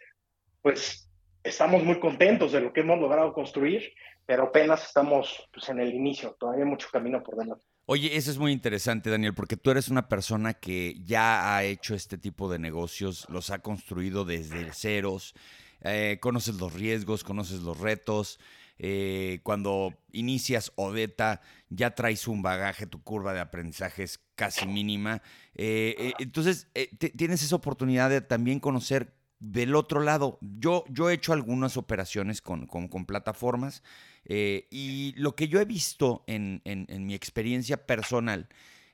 pues 0.61 1.11
estamos 1.43 1.83
muy 1.83 1.99
contentos 1.99 2.53
de 2.53 2.61
lo 2.61 2.71
que 2.71 2.79
hemos 2.79 2.99
logrado 2.99 3.33
construir, 3.33 3.93
pero 4.25 4.43
apenas 4.43 4.85
estamos 4.85 5.45
pues, 5.51 5.67
en 5.67 5.81
el 5.81 5.93
inicio, 5.93 6.37
todavía 6.39 6.63
hay 6.63 6.69
mucho 6.69 6.87
camino 6.89 7.21
por 7.21 7.35
delante. 7.35 7.65
Oye, 7.85 8.15
eso 8.15 8.31
es 8.31 8.37
muy 8.37 8.53
interesante, 8.53 9.09
Daniel, 9.09 9.33
porque 9.33 9.57
tú 9.57 9.71
eres 9.71 9.89
una 9.89 10.07
persona 10.07 10.53
que 10.53 10.95
ya 11.03 11.53
ha 11.53 11.65
hecho 11.65 11.95
este 11.95 12.17
tipo 12.17 12.49
de 12.49 12.59
negocios, 12.59 13.27
los 13.29 13.49
ha 13.49 13.59
construido 13.59 14.23
desde 14.23 14.71
ceros, 14.71 15.35
eh, 15.83 16.17
conoces 16.21 16.55
los 16.55 16.73
riesgos, 16.73 17.23
conoces 17.23 17.61
los 17.61 17.79
retos. 17.79 18.39
Eh, 18.79 19.39
cuando 19.43 19.93
inicias 20.11 20.71
Odeta, 20.75 21.41
ya 21.69 21.93
traes 21.93 22.27
un 22.27 22.41
bagaje, 22.41 22.87
tu 22.87 23.03
curva 23.03 23.33
de 23.33 23.39
aprendizaje 23.39 24.03
es 24.03 24.19
casi 24.35 24.65
mínima. 24.65 25.21
Eh, 25.55 26.13
entonces, 26.19 26.67
tienes 27.15 27.43
esa 27.43 27.55
oportunidad 27.55 28.09
de 28.09 28.21
también 28.21 28.59
conocer 28.59 29.13
del 29.39 29.75
otro 29.75 30.01
lado. 30.01 30.39
Yo, 30.41 30.85
yo 30.89 31.09
he 31.09 31.13
hecho 31.13 31.33
algunas 31.33 31.77
operaciones 31.77 32.41
con, 32.41 32.65
con 32.65 33.05
plataformas 33.05 33.83
y 34.25 35.13
lo 35.17 35.35
que 35.35 35.49
yo 35.49 35.59
he 35.59 35.65
visto 35.65 36.23
en, 36.27 36.61
mi 37.05 37.13
experiencia 37.13 37.85
personal 37.85 38.47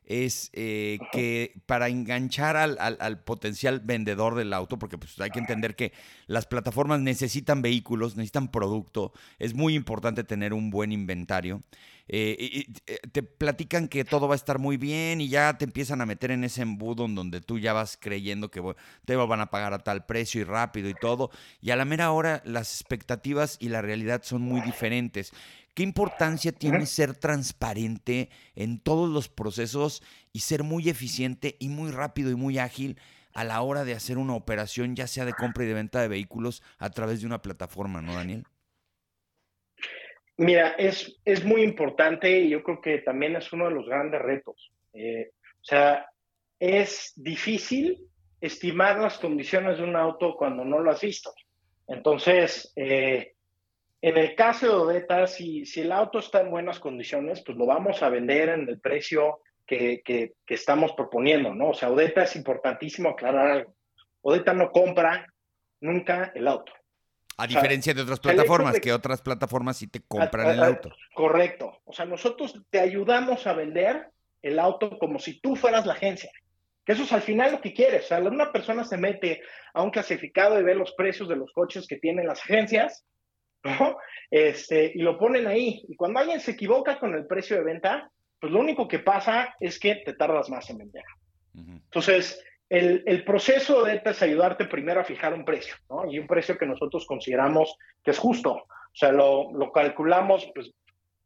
es 0.09 0.49
eh, 0.53 0.97
que 1.11 1.53
para 1.67 1.87
enganchar 1.87 2.57
al, 2.57 3.23
potencial 3.23 3.79
vendedor 3.79 4.33
del 4.33 4.53
auto, 4.53 4.79
porque 4.79 4.97
pues 4.97 5.21
hay 5.21 5.29
que 5.29 5.37
entender 5.37 5.75
que 5.75 5.93
las 6.25 6.47
plataformas 6.47 6.99
necesitan 6.99 7.61
vehículos, 7.61 8.17
necesitan 8.17 8.49
producto, 8.49 9.13
es 9.37 9.53
muy 9.53 9.75
importante 9.75 10.23
tener 10.23 10.53
un 10.53 10.71
buen 10.71 10.91
inventario. 10.91 11.61
Eh, 12.11 12.35
y, 12.39 12.73
te 13.11 13.21
platican 13.21 13.87
que 13.87 14.03
todo 14.03 14.27
va 14.27 14.33
a 14.33 14.35
estar 14.35 14.57
muy 14.57 14.77
bien 14.77 15.21
y 15.21 15.29
ya 15.29 15.55
te 15.59 15.65
empiezan 15.65 16.01
a 16.01 16.07
meter 16.07 16.31
en 16.31 16.43
ese 16.43 16.63
embudo 16.63 17.05
en 17.05 17.13
donde 17.13 17.39
tú 17.39 17.59
ya 17.59 17.71
vas 17.73 17.95
creyendo 18.01 18.49
que 18.49 18.63
te 19.05 19.15
van 19.15 19.41
a 19.41 19.51
pagar 19.51 19.75
a 19.75 19.79
tal 19.79 20.07
precio 20.07 20.41
y 20.41 20.43
rápido 20.43 20.89
y 20.89 20.95
todo. 20.95 21.29
Y 21.61 21.69
a 21.69 21.75
la 21.75 21.85
mera 21.85 22.11
hora 22.11 22.41
las 22.45 22.73
expectativas 22.73 23.57
y 23.59 23.69
la 23.69 23.83
realidad 23.83 24.23
son 24.23 24.41
muy 24.41 24.61
diferentes. 24.61 25.33
¿Qué 25.79 25.83
importancia 25.83 26.51
tiene 26.51 26.85
ser 26.85 27.15
transparente 27.15 28.27
en 28.53 28.81
todos 28.81 29.09
los 29.09 29.29
procesos 29.29 30.03
y 30.33 30.39
ser 30.39 30.63
muy 30.63 30.89
eficiente 30.89 31.55
y 31.57 31.69
muy 31.69 31.89
rápido 31.91 32.31
y 32.31 32.35
muy 32.35 32.57
ágil 32.57 32.99
a 33.33 33.45
la 33.45 33.61
hora 33.61 33.85
de 33.85 33.93
hacer 33.93 34.17
una 34.17 34.35
operación, 34.35 34.97
ya 34.97 35.07
sea 35.07 35.23
de 35.23 35.31
compra 35.31 35.63
y 35.63 35.67
de 35.67 35.75
venta 35.75 36.01
de 36.01 36.09
vehículos 36.09 36.63
a 36.79 36.89
través 36.89 37.21
de 37.21 37.27
una 37.27 37.41
plataforma, 37.41 38.01
¿no, 38.01 38.13
Daniel? 38.13 38.43
Mira, 40.35 40.71
es, 40.71 41.17
es 41.23 41.45
muy 41.45 41.61
importante 41.61 42.29
y 42.29 42.49
yo 42.49 42.61
creo 42.61 42.81
que 42.81 42.97
también 42.97 43.37
es 43.37 43.53
uno 43.53 43.69
de 43.69 43.75
los 43.75 43.87
grandes 43.87 44.21
retos. 44.21 44.73
Eh, 44.91 45.31
o 45.61 45.63
sea, 45.63 46.09
es 46.59 47.13
difícil 47.15 48.05
estimar 48.41 48.99
las 48.99 49.17
condiciones 49.17 49.77
de 49.77 49.85
un 49.85 49.95
auto 49.95 50.35
cuando 50.35 50.65
no 50.65 50.79
lo 50.79 50.91
has 50.91 50.99
visto. 50.99 51.33
Entonces, 51.87 52.73
eh, 52.75 53.35
en 54.01 54.17
el 54.17 54.35
caso 54.35 54.65
de 54.65 54.73
Odeta, 54.73 55.27
si, 55.27 55.65
si 55.65 55.81
el 55.81 55.91
auto 55.91 56.19
está 56.19 56.41
en 56.41 56.51
buenas 56.51 56.79
condiciones, 56.79 57.43
pues 57.45 57.57
lo 57.57 57.65
vamos 57.65 58.01
a 58.01 58.09
vender 58.09 58.49
en 58.49 58.69
el 58.69 58.79
precio 58.79 59.41
que, 59.65 60.01
que, 60.03 60.33
estamos 60.47 60.93
proponiendo, 60.93 61.53
¿no? 61.53 61.69
O 61.69 61.73
sea, 61.73 61.91
Odeta 61.91 62.23
es 62.23 62.35
importantísimo 62.35 63.09
aclarar 63.09 63.51
algo. 63.51 63.75
Odeta 64.21 64.53
no 64.53 64.71
compra 64.71 65.27
nunca 65.81 66.31
el 66.33 66.47
auto. 66.47 66.73
A 67.37 67.47
diferencia 67.47 67.93
de 67.93 68.01
otras 68.01 68.19
plataformas, 68.19 68.79
que 68.79 68.91
otras 68.91 69.21
plataformas 69.21 69.77
sí 69.77 69.87
te 69.87 70.01
compran 70.01 70.49
el 70.49 70.63
auto. 70.63 70.91
Correcto. 71.13 71.79
O 71.85 71.93
sea, 71.93 72.05
nosotros 72.05 72.53
te 72.69 72.79
ayudamos 72.79 73.47
a 73.47 73.53
vender 73.53 74.09
el 74.41 74.59
auto 74.59 74.97
como 74.97 75.19
si 75.19 75.39
tú 75.39 75.55
fueras 75.55 75.85
la 75.85 75.93
agencia. 75.93 76.31
Que 76.85 76.93
eso 76.93 77.03
es 77.03 77.13
al 77.13 77.21
final 77.21 77.51
lo 77.53 77.61
que 77.61 77.73
quieres. 77.73 78.05
O 78.05 78.07
sea, 78.07 78.19
una 78.19 78.51
persona 78.51 78.83
se 78.83 78.97
mete 78.97 79.41
a 79.73 79.83
un 79.83 79.91
clasificado 79.91 80.59
y 80.59 80.63
ve 80.63 80.75
los 80.75 80.93
precios 80.93 81.29
de 81.29 81.35
los 81.35 81.51
coches 81.53 81.87
que 81.87 81.97
tienen 81.97 82.27
las 82.27 82.41
agencias, 82.41 83.05
¿no? 83.63 83.97
Este, 84.29 84.91
y 84.93 84.99
lo 84.99 85.17
ponen 85.17 85.47
ahí. 85.47 85.83
Y 85.87 85.95
cuando 85.95 86.19
alguien 86.19 86.39
se 86.39 86.51
equivoca 86.51 86.99
con 86.99 87.13
el 87.15 87.25
precio 87.25 87.57
de 87.57 87.63
venta, 87.63 88.11
pues 88.39 88.51
lo 88.53 88.59
único 88.59 88.87
que 88.87 88.99
pasa 88.99 89.55
es 89.59 89.79
que 89.79 89.95
te 89.95 90.13
tardas 90.13 90.49
más 90.49 90.69
en 90.69 90.77
vender. 90.77 91.03
Entonces, 91.53 92.41
el, 92.69 93.03
el, 93.05 93.23
proceso 93.23 93.83
de 93.83 93.95
ETA 93.95 94.11
es 94.11 94.21
ayudarte 94.21 94.65
primero 94.65 95.01
a 95.01 95.03
fijar 95.03 95.33
un 95.33 95.43
precio, 95.43 95.75
¿no? 95.89 96.09
Y 96.09 96.19
un 96.19 96.27
precio 96.27 96.57
que 96.57 96.67
nosotros 96.67 97.05
consideramos 97.05 97.75
que 98.03 98.11
es 98.11 98.19
justo. 98.19 98.51
O 98.53 98.95
sea, 98.95 99.11
lo, 99.11 99.51
lo 99.51 99.71
calculamos 99.71 100.49
pues, 100.53 100.71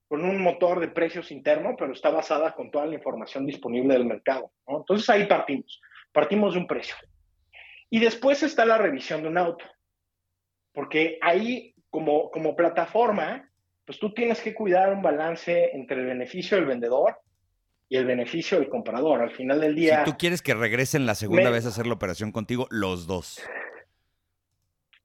con 0.08 0.26
un 0.26 0.42
motor 0.42 0.80
de 0.80 0.88
precios 0.88 1.32
interno, 1.32 1.76
pero 1.78 1.92
está 1.92 2.10
basada 2.10 2.54
con 2.54 2.72
toda 2.72 2.86
la 2.86 2.96
información 2.96 3.46
disponible 3.46 3.94
del 3.94 4.06
mercado. 4.06 4.52
¿no? 4.68 4.78
Entonces 4.78 5.10
ahí 5.10 5.26
partimos. 5.26 5.82
Partimos 6.12 6.54
de 6.54 6.60
un 6.60 6.68
precio. 6.68 6.96
Y 7.90 8.00
después 8.00 8.44
está 8.44 8.66
la 8.66 8.78
revisión 8.78 9.22
de 9.22 9.28
un 9.28 9.38
auto. 9.38 9.66
Porque 10.72 11.18
ahí, 11.22 11.73
como, 11.94 12.32
como 12.32 12.56
plataforma, 12.56 13.48
pues 13.86 14.00
tú 14.00 14.12
tienes 14.16 14.42
que 14.42 14.56
cuidar 14.56 14.92
un 14.92 15.04
balance 15.04 15.70
entre 15.76 16.00
el 16.00 16.08
beneficio 16.08 16.58
del 16.58 16.66
vendedor 16.66 17.20
y 17.88 17.98
el 17.98 18.06
beneficio 18.06 18.58
del 18.60 18.68
comprador. 18.68 19.22
Al 19.22 19.30
final 19.30 19.62
del 19.62 19.76
día... 19.76 20.04
Si 20.04 20.10
tú 20.12 20.18
quieres 20.18 20.42
que 20.42 20.56
regresen 20.56 21.06
la 21.06 21.14
segunda 21.14 21.52
vez 21.52 21.68
a 21.68 21.70
hacer 21.70 21.86
la 21.86 21.94
operación 21.94 22.32
contigo, 22.32 22.66
los 22.72 23.06
dos. 23.06 23.48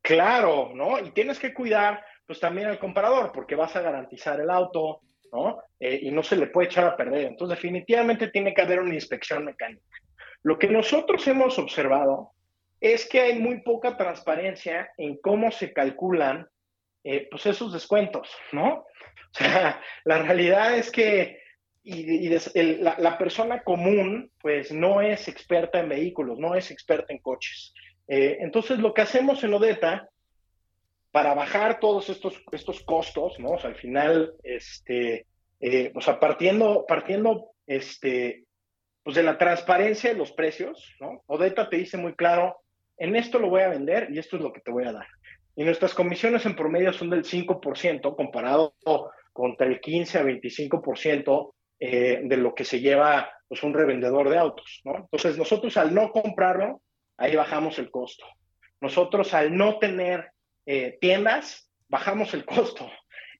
Claro, 0.00 0.70
¿no? 0.74 0.98
Y 0.98 1.10
tienes 1.10 1.38
que 1.38 1.52
cuidar 1.52 2.02
pues 2.26 2.40
también 2.40 2.68
al 2.68 2.78
comprador, 2.78 3.32
porque 3.32 3.54
vas 3.54 3.76
a 3.76 3.82
garantizar 3.82 4.40
el 4.40 4.48
auto, 4.48 5.02
¿no? 5.30 5.58
Eh, 5.78 6.00
y 6.04 6.10
no 6.10 6.22
se 6.22 6.36
le 6.36 6.46
puede 6.46 6.68
echar 6.68 6.86
a 6.86 6.96
perder. 6.96 7.26
Entonces, 7.26 7.58
definitivamente 7.58 8.28
tiene 8.28 8.54
que 8.54 8.62
haber 8.62 8.80
una 8.80 8.94
inspección 8.94 9.44
mecánica. 9.44 9.84
Lo 10.42 10.58
que 10.58 10.68
nosotros 10.68 11.28
hemos 11.28 11.58
observado 11.58 12.30
es 12.80 13.06
que 13.06 13.20
hay 13.20 13.38
muy 13.38 13.60
poca 13.60 13.98
transparencia 13.98 14.90
en 14.96 15.18
cómo 15.18 15.50
se 15.50 15.74
calculan 15.74 16.48
eh, 17.10 17.26
pues 17.30 17.46
esos 17.46 17.72
descuentos, 17.72 18.28
¿no? 18.52 18.84
O 19.30 19.38
sea, 19.38 19.80
la 20.04 20.18
realidad 20.22 20.76
es 20.76 20.90
que 20.90 21.38
y, 21.82 22.28
la, 22.80 23.18
persona 23.18 23.62
común, 23.62 24.30
pues 24.40 24.72
no 24.72 25.02
es 25.02 25.28
experta 25.28 25.80
en 25.80 25.88
vehículos, 25.90 26.38
no 26.38 26.54
es 26.54 26.70
experta 26.70 27.12
en 27.12 27.18
coches. 27.18 27.74
Eh, 28.08 28.38
entonces, 28.40 28.78
lo 28.78 28.94
que 28.94 29.02
hacemos 29.02 29.44
en 29.44 29.52
Odeta, 29.52 30.08
para 31.10 31.34
bajar 31.34 31.78
todos 31.78 32.08
estos, 32.08 32.42
estos 32.52 32.82
costos, 32.82 33.38
¿no? 33.38 33.50
O 33.50 33.58
sea, 33.58 33.70
al 33.70 33.76
final, 33.76 34.34
este, 34.42 35.26
eh, 35.60 35.92
o 35.94 36.00
sea, 36.00 36.18
partiendo, 36.18 36.86
partiendo, 36.86 37.52
este, 37.66 38.44
pues 39.02 39.14
de 39.16 39.22
la 39.22 39.36
transparencia 39.36 40.10
de 40.10 40.18
los 40.18 40.32
precios, 40.32 40.94
¿no? 41.00 41.22
Odeta 41.26 41.68
te 41.68 41.76
dice 41.76 41.96
muy 41.96 42.14
claro, 42.14 42.60
en 42.98 43.14
esto 43.16 43.38
lo 43.38 43.50
voy 43.50 43.62
a 43.62 43.68
vender 43.68 44.08
y 44.10 44.18
esto 44.18 44.36
es 44.36 44.42
lo 44.42 44.52
que 44.52 44.60
te 44.60 44.70
voy 44.70 44.84
a 44.84 44.92
dar. 44.92 45.06
Y 45.58 45.64
nuestras 45.64 45.92
comisiones 45.92 46.46
en 46.46 46.54
promedio 46.54 46.92
son 46.92 47.10
del 47.10 47.24
5% 47.24 48.14
comparado 48.14 48.76
contra 49.32 49.66
el 49.66 49.80
15 49.80 50.18
a 50.18 50.22
25% 50.22 51.52
eh, 51.80 52.20
de 52.22 52.36
lo 52.36 52.54
que 52.54 52.64
se 52.64 52.78
lleva 52.78 53.28
pues, 53.48 53.64
un 53.64 53.74
revendedor 53.74 54.30
de 54.30 54.38
autos. 54.38 54.80
¿no? 54.84 54.94
Entonces, 54.98 55.36
nosotros 55.36 55.76
al 55.76 55.92
no 55.92 56.12
comprarlo, 56.12 56.80
ahí 57.16 57.34
bajamos 57.34 57.80
el 57.80 57.90
costo. 57.90 58.24
Nosotros 58.80 59.34
al 59.34 59.56
no 59.56 59.80
tener 59.80 60.30
eh, 60.64 60.96
tiendas, 61.00 61.68
bajamos 61.88 62.34
el 62.34 62.44
costo. 62.44 62.88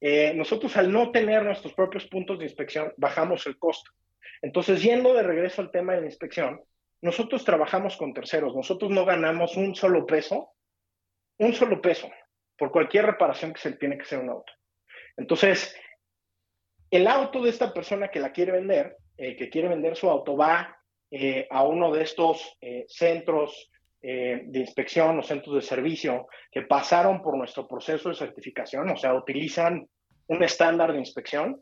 Eh, 0.01 0.33
nosotros 0.35 0.77
al 0.77 0.91
no 0.91 1.13
tener 1.13 1.45
nuestros 1.45 1.73
propios 1.73 2.05
puntos 2.09 2.41
de 2.41 2.47
inspección, 2.47 2.93
bajamos 2.97 3.47
el 3.47 3.57
costo. 3.61 3.93
Entonces, 4.43 4.83
yendo 4.83 5.15
de 5.15 5.23
regreso 5.23 5.63
al 5.63 5.71
tema 5.71 5.95
de 5.95 6.01
la 6.01 6.07
inspección, 6.07 6.61
nosotros 7.01 7.45
trabajamos 7.45 7.97
con 7.97 8.13
terceros, 8.13 8.57
nosotros 8.57 8.91
no 8.91 9.05
ganamos 9.05 9.57
un 9.57 9.77
solo 9.77 10.05
peso, 10.05 10.51
un 11.39 11.53
solo 11.55 11.81
peso 11.81 12.11
por 12.57 12.71
cualquier 12.71 13.07
reparación 13.07 13.53
que 13.53 13.61
se 13.61 13.73
tiene 13.73 13.97
que 13.97 14.03
hacer 14.03 14.19
un 14.19 14.31
auto. 14.31 14.53
Entonces, 15.17 15.75
el 16.91 17.07
auto 17.07 17.43
de 17.43 17.51
esta 17.51 17.73
persona 17.73 18.09
que 18.09 18.21
la 18.21 18.33
quiere 18.33 18.53
vender, 18.53 18.97
eh, 19.17 19.37
que 19.37 19.49
quiere 19.49 19.69
vender 19.69 19.97
su 19.97 20.09
auto, 20.09 20.37
va 20.37 20.77
eh, 21.11 21.47
a 21.51 21.65
uno 21.65 21.93
de 21.93 22.03
estos 22.03 22.57
eh, 22.61 22.85
centros 22.89 23.71
de 24.01 24.61
inspección 24.61 25.19
o 25.19 25.25
centros 25.25 25.57
de 25.57 25.61
servicio 25.61 26.29
que 26.53 26.63
pasaron 26.63 27.21
por 27.21 27.37
nuestro 27.37 27.67
proceso 27.67 28.09
de 28.09 28.15
certificación, 28.15 28.89
o 28.91 28.97
sea, 28.97 29.13
utilizan 29.13 29.89
un 30.29 30.43
estándar 30.45 30.93
de 30.93 31.01
inspección, 31.01 31.61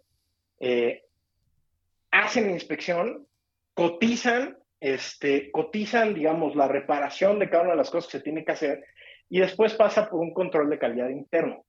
hacen 2.10 2.50
inspección, 2.50 3.26
cotizan, 3.72 4.58
este, 4.80 5.50
cotizan, 5.50 6.12
digamos, 6.12 6.54
la 6.54 6.68
reparación 6.68 7.38
de 7.38 7.48
cada 7.48 7.62
una 7.62 7.72
de 7.72 7.78
las 7.78 7.90
cosas 7.90 8.12
que 8.12 8.18
se 8.18 8.24
tiene 8.24 8.44
que 8.44 8.52
hacer 8.52 8.84
y 9.28 9.40
después 9.40 9.74
pasa 9.74 10.08
por 10.08 10.20
un 10.20 10.32
control 10.32 10.70
de 10.70 10.78
calidad 10.78 11.08
interno. 11.08 11.64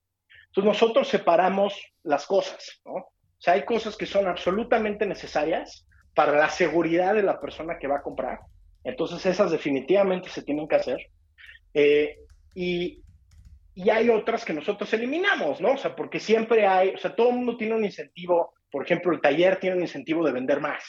Entonces 0.46 0.64
nosotros 0.64 1.08
separamos 1.08 1.74
las 2.02 2.26
cosas, 2.26 2.80
¿no? 2.84 2.92
O 2.94 3.40
sea, 3.40 3.54
hay 3.54 3.64
cosas 3.64 3.96
que 3.96 4.06
son 4.06 4.26
absolutamente 4.26 5.06
necesarias 5.06 5.86
para 6.14 6.32
la 6.32 6.48
seguridad 6.48 7.14
de 7.14 7.22
la 7.22 7.40
persona 7.40 7.78
que 7.78 7.86
va 7.86 7.98
a 7.98 8.02
comprar. 8.02 8.40
Entonces, 8.82 9.24
esas 9.26 9.52
definitivamente 9.52 10.28
se 10.28 10.42
tienen 10.42 10.66
que 10.66 10.76
hacer. 10.76 10.98
Eh, 11.74 12.18
y, 12.54 13.02
y, 13.74 13.90
hay 13.90 14.10
otras 14.10 14.44
que 14.44 14.52
nosotros 14.52 14.92
eliminamos, 14.92 15.60
¿no? 15.60 15.72
O 15.72 15.76
sea, 15.76 15.94
porque 15.94 16.18
siempre 16.18 16.66
hay, 16.66 16.90
o 16.90 16.98
sea, 16.98 17.14
todo 17.14 17.28
el 17.28 17.36
mundo 17.36 17.56
tiene 17.56 17.74
un 17.74 17.84
incentivo, 17.84 18.54
por 18.70 18.84
ejemplo, 18.84 19.12
el 19.12 19.20
taller 19.20 19.60
tiene 19.60 19.76
un 19.76 19.82
incentivo 19.82 20.26
de 20.26 20.32
vender 20.32 20.60
más, 20.60 20.82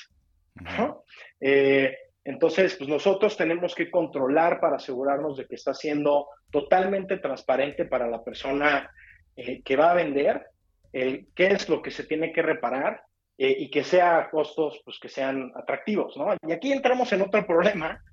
¿no? 0.56 1.04
Eh, 1.40 1.96
entonces, 2.30 2.76
pues 2.76 2.88
nosotros 2.88 3.36
tenemos 3.36 3.74
que 3.74 3.90
controlar 3.90 4.60
para 4.60 4.76
asegurarnos 4.76 5.38
de 5.38 5.48
que 5.48 5.56
está 5.56 5.74
siendo 5.74 6.28
totalmente 6.52 7.18
transparente 7.18 7.86
para 7.86 8.08
la 8.08 8.24
persona 8.24 8.92
eh, 9.36 9.64
que 9.64 9.76
va 9.76 9.92
a 9.92 9.96
vender 9.96 10.46
qué 10.92 11.28
es 11.36 11.70
lo 11.70 11.82
que 11.82 11.92
se 11.92 12.04
tiene 12.04 12.32
que 12.32 12.42
reparar 12.42 13.02
eh, 13.38 13.56
y 13.58 13.70
que 13.70 13.84
sea 13.84 14.30
costos 14.30 14.82
pues, 14.84 15.00
que 15.00 15.10
sean 15.10 15.52
atractivos, 15.56 16.18
¿no? 16.18 16.36
Y 16.48 16.52
aquí 16.52 16.72
entramos 16.72 17.12
en 17.14 17.22
otro 17.22 17.46
problema, 17.48 18.04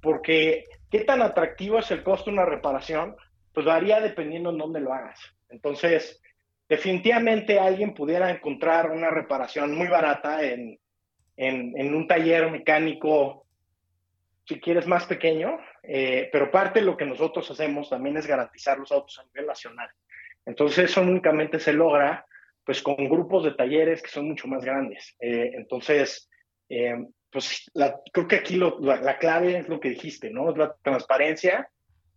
porque 0.00 0.64
qué 0.90 1.00
tan 1.00 1.20
atractivo 1.22 1.78
es 1.78 1.90
el 1.90 2.02
costo 2.02 2.30
de 2.30 2.34
una 2.36 2.44
reparación, 2.46 3.14
pues 3.52 3.66
varía 3.66 4.00
dependiendo 4.00 4.50
en 4.50 4.58
dónde 4.58 4.80
lo 4.80 4.92
hagas. 4.92 5.18
Entonces, 5.48 6.22
definitivamente 6.68 7.58
alguien 7.58 7.94
pudiera 7.94 8.30
encontrar 8.30 8.90
una 8.90 9.10
reparación 9.10 9.76
muy 9.76 9.88
barata 9.88 10.42
en, 10.42 10.78
en, 11.36 11.94
un 11.94 12.06
taller 12.06 12.50
mecánico, 12.50 13.45
si 14.46 14.60
quieres, 14.60 14.86
más 14.86 15.06
pequeño, 15.06 15.58
eh, 15.82 16.28
pero 16.32 16.50
parte 16.50 16.80
de 16.80 16.86
lo 16.86 16.96
que 16.96 17.04
nosotros 17.04 17.50
hacemos 17.50 17.90
también 17.90 18.16
es 18.16 18.26
garantizar 18.26 18.78
los 18.78 18.92
autos 18.92 19.18
a 19.18 19.24
nivel 19.24 19.46
nacional. 19.46 19.90
Entonces 20.44 20.90
eso 20.90 21.02
únicamente 21.02 21.58
se 21.58 21.72
logra 21.72 22.24
pues 22.66 22.82
con 22.82 22.96
grupos 23.08 23.44
de 23.44 23.52
talleres 23.52 24.02
que 24.02 24.10
son 24.10 24.28
mucho 24.28 24.48
más 24.48 24.64
grandes. 24.64 25.14
Eh, 25.20 25.52
entonces, 25.54 26.28
eh, 26.68 26.96
pues 27.30 27.70
creo 28.12 28.26
que 28.26 28.36
aquí 28.36 28.56
la, 28.56 29.18
clave 29.18 29.58
es 29.58 29.68
lo 29.68 29.78
que 29.78 29.90
dijiste, 29.90 30.30
¿no? 30.30 30.50
Es 30.50 30.56
la 30.56 30.74
transparencia 30.82 31.70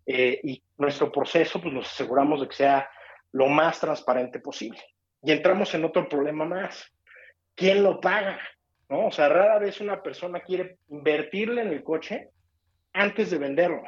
eh, 0.05 0.39
y 0.43 0.63
nuestro 0.77 1.11
proceso 1.11 1.61
pues 1.61 1.73
nos 1.73 1.87
aseguramos 1.91 2.41
de 2.41 2.47
que 2.47 2.55
sea 2.55 2.89
lo 3.31 3.47
más 3.47 3.79
transparente 3.79 4.39
posible. 4.39 4.81
Y 5.21 5.31
entramos 5.31 5.73
en 5.75 5.85
otro 5.85 6.09
problema 6.09 6.45
más. 6.45 6.91
¿Quién 7.53 7.83
lo 7.83 7.99
paga? 7.99 8.39
¿No? 8.89 9.07
O 9.07 9.11
sea, 9.11 9.29
rara 9.29 9.59
vez 9.59 9.81
una 9.81 10.01
persona 10.01 10.41
quiere 10.41 10.79
invertirle 10.89 11.61
en 11.61 11.69
el 11.69 11.83
coche 11.83 12.29
antes 12.93 13.29
de 13.29 13.37
venderlo. 13.37 13.83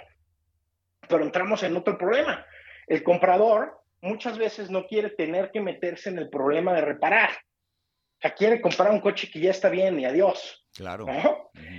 Pero 1.08 1.24
entramos 1.24 1.64
en 1.64 1.76
otro 1.76 1.98
problema. 1.98 2.46
El 2.88 3.04
comprador 3.04 3.82
muchas 4.02 4.38
veces 4.38 4.70
no 4.70 4.86
quiere 4.86 5.10
tener 5.12 5.52
que 5.52 5.62
meterse 5.62 6.10
en 6.10 6.20
el 6.20 6.30
problema 6.30 6.74
de 6.74 6.82
reparar. 6.82 7.32
O 7.32 8.22
sea, 8.22 8.34
quiere 8.36 8.62
comprar 8.62 8.92
un 8.92 9.00
coche 9.00 9.30
que 9.32 9.40
ya 9.40 9.52
está 9.52 9.70
bien 9.70 10.00
y 10.00 10.06
adiós. 10.06 10.68
Claro. 10.74 11.06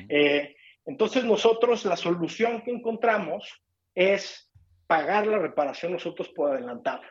Eh, 0.08 0.56
entonces 0.84 1.24
nosotros 1.24 1.84
la 1.84 1.96
solución 1.96 2.62
que 2.62 2.72
encontramos 2.72 3.62
es 3.94 4.50
pagar 4.86 5.26
la 5.26 5.38
reparación 5.38 5.92
nosotros 5.92 6.28
por 6.30 6.50
adelantado. 6.50 7.02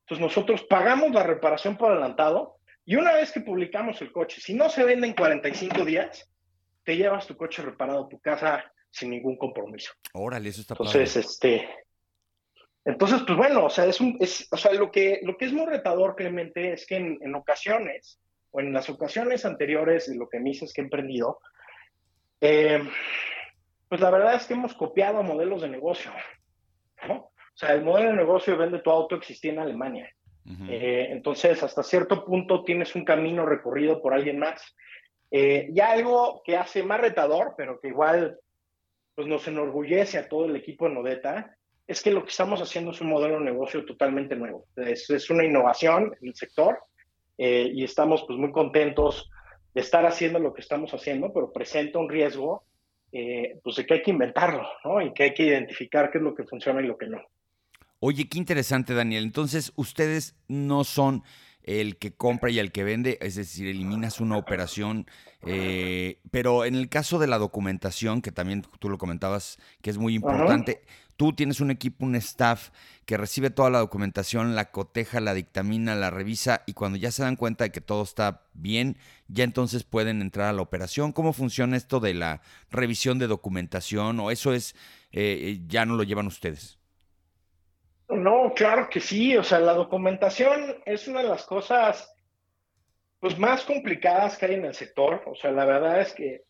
Entonces 0.00 0.24
nosotros 0.24 0.64
pagamos 0.64 1.10
la 1.12 1.22
reparación 1.22 1.76
por 1.76 1.92
adelantado 1.92 2.55
y 2.86 2.96
una 2.96 3.12
vez 3.12 3.32
que 3.32 3.40
publicamos 3.40 4.00
el 4.00 4.12
coche, 4.12 4.40
si 4.40 4.54
no 4.54 4.70
se 4.70 4.84
vende 4.84 5.08
en 5.08 5.14
45 5.14 5.84
días, 5.84 6.30
te 6.84 6.96
llevas 6.96 7.26
tu 7.26 7.36
coche 7.36 7.62
reparado 7.62 8.04
a 8.04 8.08
tu 8.08 8.20
casa 8.20 8.64
sin 8.90 9.10
ningún 9.10 9.36
compromiso. 9.36 9.92
Órale, 10.14 10.48
eso 10.48 10.60
está 10.60 10.74
Entonces, 10.74 11.16
este, 11.16 11.68
entonces, 12.84 13.22
pues 13.26 13.36
bueno, 13.36 13.64
o 13.64 13.70
sea, 13.70 13.86
es 13.86 14.00
un, 14.00 14.16
es, 14.20 14.46
o 14.52 14.56
sea, 14.56 14.72
lo 14.72 14.92
que, 14.92 15.18
lo 15.24 15.36
que 15.36 15.46
es 15.46 15.52
muy 15.52 15.66
retador, 15.66 16.14
Clemente, 16.14 16.72
es 16.72 16.86
que 16.86 16.96
en, 16.96 17.18
en 17.20 17.34
ocasiones, 17.34 18.20
o 18.52 18.60
en 18.60 18.72
las 18.72 18.88
ocasiones 18.88 19.44
anteriores 19.44 20.08
de 20.08 20.16
lo 20.16 20.28
que 20.28 20.38
me 20.38 20.50
dices 20.50 20.72
que 20.72 20.80
he 20.80 20.84
emprendido, 20.84 21.40
eh, 22.40 22.80
pues 23.88 24.00
la 24.00 24.10
verdad 24.10 24.36
es 24.36 24.46
que 24.46 24.54
hemos 24.54 24.74
copiado 24.74 25.24
modelos 25.24 25.62
de 25.62 25.68
negocio, 25.68 26.12
¿no? 27.08 27.14
O 27.16 27.58
sea, 27.58 27.72
el 27.72 27.82
modelo 27.82 28.10
de 28.10 28.16
negocio 28.16 28.52
de 28.52 28.60
vende 28.60 28.78
tu 28.78 28.90
auto 28.90 29.16
existía 29.16 29.52
en 29.52 29.58
Alemania. 29.58 30.08
Eh, 30.68 31.08
entonces, 31.10 31.62
hasta 31.62 31.82
cierto 31.82 32.24
punto 32.24 32.62
tienes 32.62 32.94
un 32.94 33.04
camino 33.04 33.44
recorrido 33.44 34.00
por 34.00 34.14
alguien 34.14 34.38
más. 34.38 34.74
Eh, 35.30 35.68
y 35.74 35.80
algo 35.80 36.42
que 36.44 36.56
hace 36.56 36.82
más 36.82 37.00
retador, 37.00 37.54
pero 37.56 37.80
que 37.80 37.88
igual 37.88 38.38
pues 39.14 39.26
nos 39.26 39.48
enorgullece 39.48 40.18
a 40.18 40.28
todo 40.28 40.44
el 40.44 40.56
equipo 40.56 40.86
de 40.86 40.94
Nodeta, 40.94 41.56
es 41.86 42.02
que 42.02 42.10
lo 42.10 42.22
que 42.22 42.30
estamos 42.30 42.60
haciendo 42.60 42.90
es 42.90 43.00
un 43.00 43.08
modelo 43.08 43.38
de 43.38 43.44
negocio 43.44 43.84
totalmente 43.84 44.36
nuevo. 44.36 44.66
Es, 44.76 45.08
es 45.10 45.30
una 45.30 45.44
innovación 45.44 46.14
en 46.20 46.28
el 46.28 46.34
sector 46.34 46.78
eh, 47.38 47.70
y 47.72 47.82
estamos 47.82 48.24
pues 48.26 48.38
muy 48.38 48.52
contentos 48.52 49.30
de 49.74 49.80
estar 49.80 50.04
haciendo 50.06 50.38
lo 50.38 50.52
que 50.52 50.60
estamos 50.60 50.92
haciendo, 50.92 51.32
pero 51.32 51.52
presenta 51.52 51.98
un 51.98 52.08
riesgo 52.08 52.64
pues 53.62 53.76
de 53.76 53.86
que 53.86 53.94
hay 53.94 54.02
que 54.02 54.10
inventarlo. 54.10 54.68
Y 55.02 55.14
que 55.14 55.22
hay 55.22 55.32
que 55.32 55.44
identificar 55.44 56.10
qué 56.10 56.18
es 56.18 56.24
lo 56.24 56.34
que 56.34 56.44
funciona 56.44 56.82
y 56.82 56.86
lo 56.86 56.98
que 56.98 57.06
no. 57.06 57.22
Oye, 58.00 58.28
qué 58.28 58.38
interesante, 58.38 58.94
Daniel. 58.94 59.24
Entonces, 59.24 59.72
ustedes 59.76 60.34
no 60.48 60.84
son 60.84 61.22
el 61.66 61.96
que 61.96 62.14
compra 62.14 62.50
y 62.50 62.58
el 62.60 62.70
que 62.70 62.84
vende, 62.84 63.18
es 63.20 63.34
decir, 63.34 63.66
eliminas 63.66 64.20
una 64.20 64.36
operación, 64.36 65.06
eh, 65.42 66.20
pero 66.30 66.64
en 66.64 66.76
el 66.76 66.88
caso 66.88 67.18
de 67.18 67.26
la 67.26 67.38
documentación, 67.38 68.22
que 68.22 68.30
también 68.30 68.64
tú 68.78 68.88
lo 68.88 68.98
comentabas, 68.98 69.58
que 69.82 69.90
es 69.90 69.98
muy 69.98 70.14
importante, 70.14 70.82
tú 71.16 71.32
tienes 71.32 71.60
un 71.60 71.72
equipo, 71.72 72.04
un 72.04 72.14
staff 72.14 72.70
que 73.04 73.16
recibe 73.16 73.50
toda 73.50 73.70
la 73.70 73.80
documentación, 73.80 74.54
la 74.54 74.70
coteja, 74.70 75.18
la 75.20 75.34
dictamina, 75.34 75.96
la 75.96 76.10
revisa 76.10 76.62
y 76.66 76.74
cuando 76.74 76.98
ya 76.98 77.10
se 77.10 77.22
dan 77.22 77.36
cuenta 77.36 77.64
de 77.64 77.72
que 77.72 77.80
todo 77.80 78.04
está 78.04 78.44
bien, 78.54 78.96
ya 79.26 79.42
entonces 79.42 79.82
pueden 79.82 80.22
entrar 80.22 80.48
a 80.48 80.52
la 80.52 80.62
operación. 80.62 81.10
¿Cómo 81.12 81.32
funciona 81.32 81.76
esto 81.76 81.98
de 81.98 82.14
la 82.14 82.42
revisión 82.70 83.18
de 83.18 83.26
documentación 83.26 84.20
o 84.20 84.30
eso 84.30 84.52
es, 84.52 84.76
eh, 85.10 85.62
ya 85.66 85.84
no 85.84 85.96
lo 85.96 86.04
llevan 86.04 86.28
ustedes? 86.28 86.75
No, 88.08 88.52
claro 88.54 88.88
que 88.88 89.00
sí. 89.00 89.36
O 89.36 89.42
sea, 89.42 89.58
la 89.60 89.74
documentación 89.74 90.82
es 90.84 91.08
una 91.08 91.22
de 91.22 91.28
las 91.28 91.44
cosas 91.44 92.14
pues, 93.20 93.38
más 93.38 93.64
complicadas 93.64 94.36
que 94.36 94.46
hay 94.46 94.54
en 94.54 94.64
el 94.64 94.74
sector. 94.74 95.22
O 95.26 95.34
sea, 95.34 95.50
la 95.50 95.64
verdad 95.64 96.00
es 96.00 96.14
que 96.14 96.42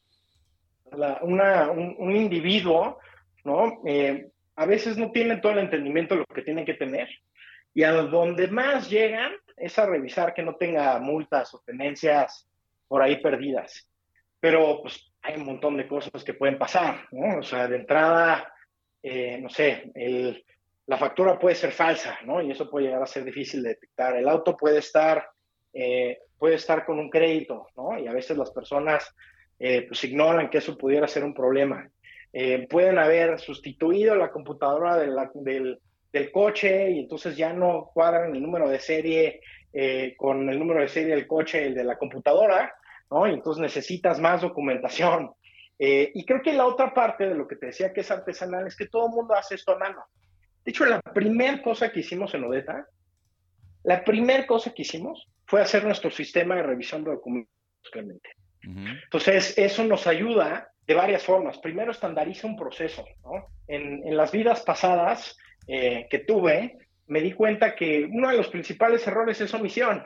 una, 1.23 1.71
un, 1.71 2.15
individuo, 2.15 2.99
¿no? 3.45 3.81
Eh, 3.87 4.29
a 4.55 4.67
veces 4.67 4.97
no 4.97 5.11
tiene 5.11 5.39
todo 5.39 5.53
el 5.53 5.59
entendimiento 5.59 6.15
de 6.15 6.21
lo 6.21 6.27
que 6.35 6.43
tienen 6.43 6.65
que 6.65 6.75
tener. 6.75 7.09
Y 7.75 7.83
a 7.83 7.93
donde 7.93 8.49
más 8.49 8.89
llegan 8.89 9.33
es 9.57 9.79
a 9.79 9.87
revisar 9.87 10.35
que 10.35 10.43
no 10.43 10.57
tenga 10.57 10.99
multas 10.99 11.53
o 11.55 11.63
tenencias 11.65 12.49
por 12.89 13.03
ahí 13.03 13.21
perdidas. 13.21 13.91
Pero 14.41 14.81
pues 14.83 15.13
hay 15.23 15.37
un 15.37 15.47
montón 15.47 15.77
de 15.77 15.89
cosas 15.89 16.23
que 16.25 16.35
pueden 16.35 16.59
pasar, 16.59 17.07
¿no? 17.11 17.39
O 17.39 17.43
sea, 17.43 17.67
de 17.69 17.77
entrada, 17.77 18.53
eh, 19.03 19.39
no 19.41 19.49
sé, 19.49 19.91
el, 19.95 20.45
la 20.87 20.97
factura 20.97 21.39
puede 21.39 21.55
ser 21.55 21.73
falsa, 21.73 22.19
¿no? 22.25 22.41
Y 22.41 22.51
eso 22.51 22.71
puede 22.71 22.87
llegar 22.87 23.03
a 23.03 23.07
ser 23.07 23.25
difícil 23.25 23.63
de 23.63 23.71
detectar. 23.71 24.17
El 24.17 24.29
auto 24.29 24.57
puede 24.57 24.79
estar, 24.79 25.29
eh, 25.73 26.19
puede 26.39 26.55
estar 26.55 26.85
con 26.85 26.99
un 26.99 27.11
crédito, 27.11 27.67
¿no? 27.77 27.99
Y 27.99 28.07
a 28.07 28.13
veces 28.13 28.37
las 28.37 28.51
personas 28.51 29.15
eh, 29.59 29.87
pues 29.89 30.05
ignoran 30.05 30.51
que 30.51 30.59
eso 30.59 30.77
pudiera 30.77 31.09
ser 31.09 31.25
un 31.25 31.35
problema. 31.35 31.91
Eh, 32.33 32.67
pueden 32.69 32.99
haber 32.99 33.39
sustituido 33.41 34.15
la 34.15 34.31
computadora 34.31 34.97
de 34.97 35.07
la, 35.07 35.31
del, 35.35 35.81
del, 36.13 36.31
coche 36.31 36.91
y 36.91 36.99
entonces 37.01 37.37
ya 37.37 37.53
no 37.53 37.91
cuadran 37.95 38.35
el 38.35 38.43
número 38.43 38.69
de 38.69 38.79
serie 38.79 39.41
eh, 39.73 40.15
con 40.17 40.49
el 40.49 40.59
número 40.59 40.81
de 40.81 40.89
serie 40.89 41.15
del 41.15 41.27
coche, 41.27 41.67
el 41.67 41.75
de 41.75 41.85
la 41.85 41.99
computadora, 41.99 42.75
¿no? 43.11 43.27
Y 43.27 43.35
entonces 43.35 43.61
necesitas 43.61 44.21
más 44.21 44.43
documentación. 44.43 45.33
Eh, 45.79 46.11
y 46.15 46.25
creo 46.25 46.43
que 46.43 46.53
la 46.53 46.67
otra 46.67 46.95
parte 46.95 47.29
de 47.29 47.35
lo 47.35 47.47
que 47.47 47.57
te 47.57 47.67
decía 47.67 47.93
que 47.93 48.01
es 48.01 48.11
artesanal 48.11 48.67
es 48.67 48.77
que 48.77 48.87
todo 48.87 49.07
el 49.07 49.13
mundo 49.13 49.35
hace 49.35 49.55
esto 49.55 49.73
a 49.73 49.79
mano. 49.79 50.05
De 50.67 50.71
hecho, 50.71 50.85
la 50.85 51.01
primera 51.01 51.63
cosa 51.63 51.93
que 51.93 52.01
hicimos 52.01 52.35
en 52.35 52.43
Odeta, 52.43 52.89
la 53.85 54.03
primera 54.03 54.45
cosa 54.49 54.75
que 54.75 54.83
hicimos 54.83 55.29
fue 55.47 55.61
hacer 55.61 55.85
nuestro 55.85 56.11
sistema 56.11 56.57
de 56.57 56.65
revisión 56.65 57.05
de 57.05 57.13
documentos, 57.13 57.55
Clemente. 57.93 58.31
Uh 58.67 58.71
-huh. 58.71 59.01
Entonces, 59.05 59.57
eso 59.57 59.85
nos 59.85 60.09
ayuda 60.09 60.73
de 60.85 60.95
varias 60.95 61.23
formas. 61.23 61.59
Primero, 61.59 61.93
estandariza 61.93 62.49
un 62.49 62.57
proceso. 62.57 63.05
¿no? 63.23 63.47
En, 63.69 64.05
en, 64.05 64.17
las 64.17 64.33
vidas 64.33 64.63
pasadas 64.63 65.37
eh, 65.69 66.09
que 66.11 66.19
tuve, 66.19 66.77
me 67.07 67.21
di 67.21 67.33
cuenta 67.33 67.77
que 67.77 68.05
uno 68.05 68.29
de 68.29 68.37
los 68.37 68.49
principales 68.49 69.07
errores 69.07 69.41
es 69.41 69.55
omisión. 69.55 70.05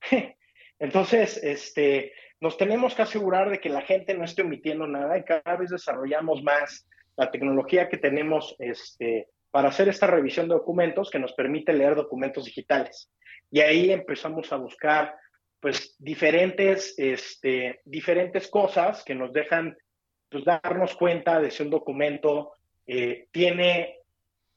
Entonces, 0.78 1.36
este, 1.44 2.14
nos 2.40 2.56
tenemos 2.56 2.94
que 2.94 3.02
asegurar 3.02 3.50
de 3.50 3.60
que 3.60 3.68
la 3.68 3.82
gente 3.82 4.14
no 4.14 4.24
esté 4.24 4.40
omitiendo 4.40 4.86
nada 4.86 5.18
y 5.18 5.24
cada 5.24 5.56
vez 5.56 5.68
desarrollamos 5.68 6.42
más 6.42 6.88
la 7.16 7.30
tecnología 7.30 7.90
que 7.90 7.98
tenemos 7.98 8.56
este, 8.58 9.28
para 9.52 9.68
hacer 9.68 9.88
esta 9.88 10.08
revisión 10.08 10.48
de 10.48 10.54
documentos 10.54 11.10
que 11.10 11.18
nos 11.18 11.34
permite 11.34 11.72
leer 11.74 11.94
documentos 11.94 12.46
digitales. 12.46 13.12
Y 13.50 13.60
ahí 13.60 13.92
empezamos 13.92 14.50
a 14.50 14.56
buscar 14.56 15.14
pues 15.60 15.94
diferentes, 15.98 16.94
este, 16.96 17.82
diferentes 17.84 18.48
cosas 18.48 19.04
que 19.04 19.14
nos 19.14 19.32
dejan 19.32 19.76
pues, 20.28 20.44
darnos 20.44 20.96
cuenta 20.96 21.38
de 21.38 21.50
si 21.50 21.62
un 21.62 21.70
documento 21.70 22.52
eh, 22.86 23.28
tiene 23.30 23.98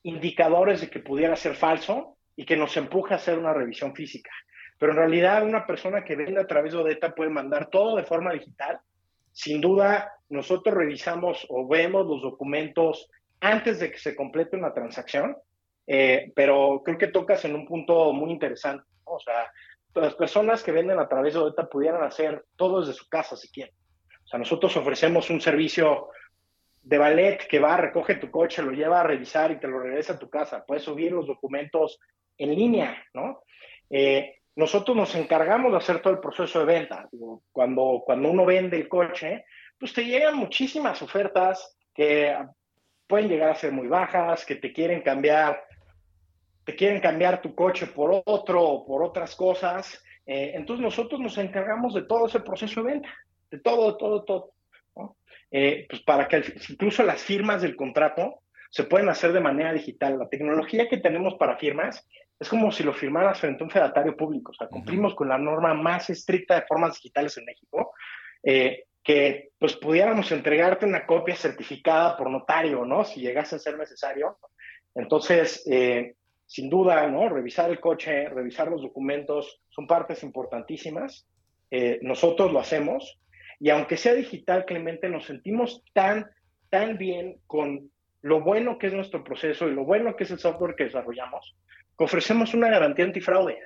indicadores 0.04 0.82
de 0.82 0.90
que 0.90 1.00
pudiera 1.00 1.36
ser 1.36 1.56
falso 1.56 2.18
y 2.36 2.46
que 2.46 2.56
nos 2.56 2.76
empuja 2.78 3.16
a 3.16 3.18
hacer 3.18 3.38
una 3.38 3.54
revisión 3.54 3.94
física. 3.94 4.32
Pero 4.80 4.94
en 4.94 4.98
realidad 4.98 5.46
una 5.46 5.68
persona 5.68 6.06
que 6.06 6.16
vende 6.16 6.40
a 6.40 6.48
través 6.48 6.72
de 6.72 6.80
Odeta 6.80 7.14
puede 7.14 7.30
mandar 7.30 7.70
todo 7.70 7.98
de 7.98 8.04
forma 8.04 8.32
digital. 8.32 8.80
Sin 9.34 9.60
duda, 9.60 10.14
nosotros 10.30 10.74
revisamos 10.74 11.46
o 11.50 11.68
vemos 11.68 12.08
los 12.08 12.22
documentos 12.22 13.10
antes 13.40 13.80
de 13.80 13.92
que 13.92 13.98
se 13.98 14.16
complete 14.16 14.58
una 14.58 14.74
transacción, 14.74 15.38
eh, 15.88 16.32
pero 16.36 16.82
creo 16.84 16.98
que 16.98 17.08
tocas 17.08 17.46
en 17.46 17.56
un 17.56 17.66
punto 17.66 18.12
muy 18.14 18.32
interesante. 18.32 18.86
¿no? 19.06 19.14
O 19.14 19.20
sea, 19.20 19.52
las 19.94 20.16
personas 20.16 20.64
que 20.64 20.72
venden 20.72 21.00
a 21.00 21.08
través 21.08 21.34
de 21.34 21.40
Odeta 21.40 21.70
pudieran 21.70 22.04
hacer 22.04 22.46
todo 22.56 22.82
desde 22.82 22.94
su 22.94 23.08
casa 23.08 23.36
si 23.36 23.50
quieren. 23.50 23.74
O 24.24 24.28
sea, 24.28 24.40
nosotros 24.40 24.76
ofrecemos 24.76 25.30
un 25.30 25.40
servicio 25.40 26.10
de 26.82 26.98
ballet 26.98 27.48
que 27.48 27.60
va, 27.60 27.78
recoge 27.78 28.16
tu 28.16 28.30
coche, 28.30 28.62
lo 28.62 28.72
lleva 28.72 29.02
a 29.02 29.04
revisar 29.04 29.52
y 29.52 29.60
te 29.60 29.68
lo 29.68 29.80
regresa 29.80 30.14
a 30.14 30.20
tu 30.20 30.30
casa. 30.30 30.64
Puedes 30.66 30.84
subir 30.84 31.12
los 31.12 31.28
documentos 31.28 32.00
en 32.38 32.54
línea, 32.54 33.04
¿no? 33.14 33.44
Eh, 33.90 34.36
nosotros 34.56 34.96
nos 34.96 35.14
encargamos 35.16 35.72
de 35.72 35.78
hacer 35.78 36.02
todo 36.02 36.14
el 36.14 36.20
proceso 36.20 36.60
de 36.60 36.66
venta. 36.66 37.10
Cuando, 37.52 38.04
cuando 38.06 38.30
uno 38.30 38.46
vende 38.46 38.78
el 38.78 38.88
coche, 38.88 39.46
pues 39.78 39.94
te 39.94 40.06
llegan 40.06 40.38
muchísimas 40.38 41.02
ofertas 41.02 41.78
que 41.94 42.36
pueden 43.08 43.30
llegar 43.30 43.50
a 43.50 43.56
ser 43.56 43.72
muy 43.72 43.88
bajas, 43.88 44.46
que 44.46 44.56
te 44.56 44.74
quieren 44.74 45.02
cambiar, 45.02 45.64
te 46.64 46.76
quieren 46.76 47.00
cambiar 47.00 47.42
tu 47.42 47.54
coche 47.54 47.88
por 47.88 48.22
otro 48.26 48.62
o 48.62 48.86
por 48.86 49.04
otras 49.04 49.36
cosas. 49.36 50.04
Eh, 50.26 50.54
entonces 50.56 50.84
nosotros 50.84 51.20
nos 51.20 51.38
encargamos 51.38 51.94
de 51.94 52.04
todo 52.04 52.28
ese 52.28 52.40
proceso 52.40 52.84
de 52.84 52.92
venta, 52.94 53.10
de 53.52 53.60
todo, 53.60 53.92
de 53.92 53.98
todo, 53.98 54.24
todo. 54.24 54.52
¿no? 54.96 55.18
Eh, 55.52 55.86
pues 55.90 56.02
para 56.02 56.28
que 56.28 56.44
incluso 56.70 57.04
las 57.04 57.22
firmas 57.22 57.62
del 57.62 57.76
contrato 57.76 58.42
se 58.70 58.84
pueden 58.84 59.08
hacer 59.10 59.32
de 59.32 59.40
manera 59.40 59.72
digital. 59.72 60.20
La 60.20 60.28
tecnología 60.28 60.90
que 60.90 60.98
tenemos 60.98 61.36
para 61.36 61.58
firmas 61.58 62.06
es 62.40 62.50
como 62.50 62.72
si 62.72 62.84
lo 62.84 62.94
firmaras 62.94 63.40
frente 63.40 63.64
a 63.64 63.66
un 63.66 63.72
fedatario 63.72 64.18
público. 64.18 64.52
O 64.52 64.54
sea, 64.54 64.68
cumplimos 64.68 65.14
uh 65.14 65.16
-huh. 65.16 65.18
con 65.20 65.30
la 65.30 65.38
norma 65.38 65.74
más 65.74 66.10
estricta 66.10 66.56
de 66.56 66.66
formas 66.68 66.96
digitales 66.96 67.38
en 67.38 67.46
México, 67.46 67.94
eh, 68.44 68.86
que 69.06 69.52
pues 69.60 69.76
pudiéramos 69.76 70.32
entregarte 70.32 70.88
una 70.88 71.06
copia 71.06 71.36
certificada 71.36 72.18
por 72.18 72.30
notario, 72.32 72.86
¿no? 72.86 73.06
Si 73.06 73.22
llegase 73.22 73.56
a 73.56 73.60
ser 73.60 73.78
necesario. 73.78 74.40
Entonces, 74.96 75.64
eh, 75.70 76.16
sin 76.48 76.72
duda, 76.72 77.08
¿no? 77.08 77.30
Revisar 77.30 77.70
el 77.70 77.80
coche, 77.80 78.28
revisar 78.30 78.68
los 78.68 78.82
documentos, 78.82 79.62
son 79.70 79.86
partes 79.86 80.24
importantísimas. 80.24 81.28
Eh, 81.70 82.00
nosotros 82.02 82.52
lo 82.52 82.60
hacemos. 82.60 83.20
Y 83.60 83.70
aunque 83.70 83.96
sea 83.96 84.16
digital, 84.16 84.66
Clemente, 84.66 85.08
nos 85.08 85.26
sentimos 85.26 85.84
tan, 85.94 86.26
tan 86.72 86.98
bien 86.98 87.38
con 87.46 87.92
lo 88.24 88.42
bueno 88.42 88.80
que 88.80 88.88
es 88.88 88.94
nuestro 88.94 89.24
proceso 89.24 89.68
y 89.68 89.76
lo 89.76 89.86
bueno 89.86 90.16
que 90.16 90.24
es 90.24 90.32
el 90.32 90.40
software 90.40 90.76
que 90.76 90.86
desarrollamos, 90.86 91.56
que 91.96 92.04
ofrecemos 92.04 92.56
una 92.56 92.70
garantía 92.70 93.06
antifraude. 93.06 93.60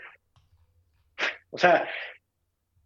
O 1.49 1.57
sea, 1.57 1.87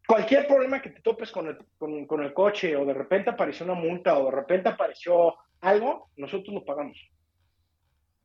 cualquier 0.07 0.47
problema 0.47 0.81
que 0.81 0.89
te 0.89 1.01
topes 1.01 1.31
con 1.31 1.47
el, 1.47 1.57
con, 1.77 2.05
con 2.05 2.23
el 2.23 2.33
coche 2.33 2.75
o 2.75 2.85
de 2.85 2.93
repente 2.93 3.29
apareció 3.29 3.65
una 3.65 3.75
multa 3.75 4.17
o 4.17 4.25
de 4.25 4.31
repente 4.31 4.69
apareció 4.69 5.35
algo, 5.61 6.09
nosotros 6.17 6.53
lo 6.53 6.65
pagamos. 6.65 6.97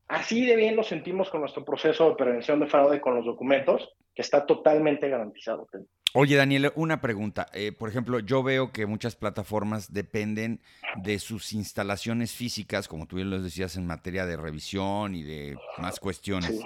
Así 0.08 0.46
de 0.46 0.56
bien 0.56 0.74
nos 0.74 0.88
sentimos 0.88 1.28
con 1.28 1.40
nuestro 1.40 1.64
proceso 1.64 2.08
de 2.08 2.16
prevención 2.16 2.60
de 2.60 2.66
fraude 2.66 3.00
con 3.00 3.14
los 3.14 3.26
documentos, 3.26 3.90
que 4.14 4.22
está 4.22 4.46
totalmente 4.46 5.08
garantizado. 5.08 5.68
Oye, 6.14 6.36
Daniel, 6.36 6.72
una 6.74 7.02
pregunta. 7.02 7.46
Eh, 7.52 7.72
por 7.72 7.90
ejemplo, 7.90 8.18
yo 8.18 8.42
veo 8.42 8.72
que 8.72 8.86
muchas 8.86 9.14
plataformas 9.14 9.92
dependen 9.92 10.60
de 10.96 11.18
sus 11.18 11.52
instalaciones 11.52 12.32
físicas, 12.32 12.88
como 12.88 13.06
tú 13.06 13.16
bien 13.16 13.28
lo 13.28 13.40
decías, 13.40 13.76
en 13.76 13.86
materia 13.86 14.24
de 14.24 14.38
revisión 14.38 15.14
y 15.14 15.22
de 15.22 15.56
más 15.76 16.00
cuestiones. 16.00 16.58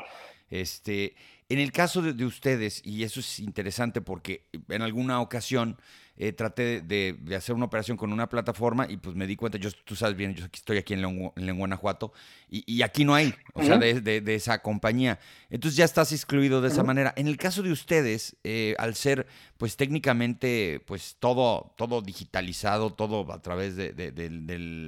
Este, 0.49 1.17
en 1.53 1.59
el 1.59 1.71
caso 1.71 2.01
de, 2.01 2.25
ustedes, 2.25 2.81
y 2.83 3.03
eso 3.03 3.21
es 3.21 3.39
interesante 3.39 4.01
porque 4.01 4.47
en 4.69 4.81
alguna 4.81 5.21
ocasión 5.21 5.77
eh, 6.23 6.33
traté 6.33 6.83
de, 6.83 7.19
hacer 7.37 7.53
una 7.53 7.65
operación 7.65 7.97
con 7.97 8.13
una 8.13 8.29
plataforma 8.29 8.87
y 8.89 8.97
pues 8.97 9.17
me 9.17 9.27
di 9.27 9.35
cuenta, 9.35 9.59
yo, 9.59 9.71
tú 9.85 9.97
sabes 9.97 10.17
bien, 10.17 10.37
yo 10.37 10.45
estoy 10.53 10.79
aquí 10.79 10.95
en, 10.95 11.33
en 11.35 11.59
Guanajuato 11.59 12.13
y, 12.49 12.83
aquí 12.83 13.05
no 13.05 13.13
hay, 13.13 13.35
o 13.55 13.65
sea, 13.65 13.77
de, 13.77 14.23
esa 14.33 14.63
compañía. 14.63 15.19
Entonces 15.51 15.77
ya 15.77 15.85
estás 15.85 16.13
excluido 16.13 16.61
de 16.61 16.69
esa 16.69 16.85
manera. 16.85 17.13
En 17.17 17.27
el 17.27 17.39
caso 17.39 17.65
de 17.65 17.73
ustedes, 17.73 18.37
eh, 18.45 18.77
al 18.79 18.95
ser 18.95 19.27
pues 19.57 19.77
técnicamente 19.77 20.81
pues 20.87 21.17
todo, 21.19 21.75
todo 21.77 22.03
digitalizado, 22.03 22.93
todo 22.93 23.33
a 23.33 23.43
través 23.43 23.75
de, 23.75 23.93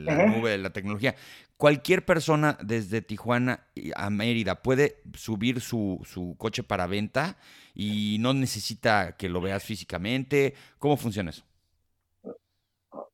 la 0.04 0.26
nube, 0.26 0.50
de 0.50 0.58
la 0.58 0.70
tecnología, 0.70 1.16
cualquier 1.56 2.04
persona 2.04 2.58
desde 2.62 3.02
Tijuana 3.02 3.66
a 3.96 4.08
Mérida 4.08 4.62
puede 4.62 5.02
subir 5.14 5.60
su, 5.60 6.00
su, 6.04 6.36
coche 6.38 6.62
para 6.62 6.86
venta 6.86 7.38
y 7.74 8.18
no 8.20 8.32
necesita 8.32 9.16
que 9.16 9.28
lo 9.28 9.40
veas 9.40 9.62
físicamente. 9.64 10.54
¿Cómo 10.78 10.96
funciona 10.96 11.30
eso? 11.30 11.44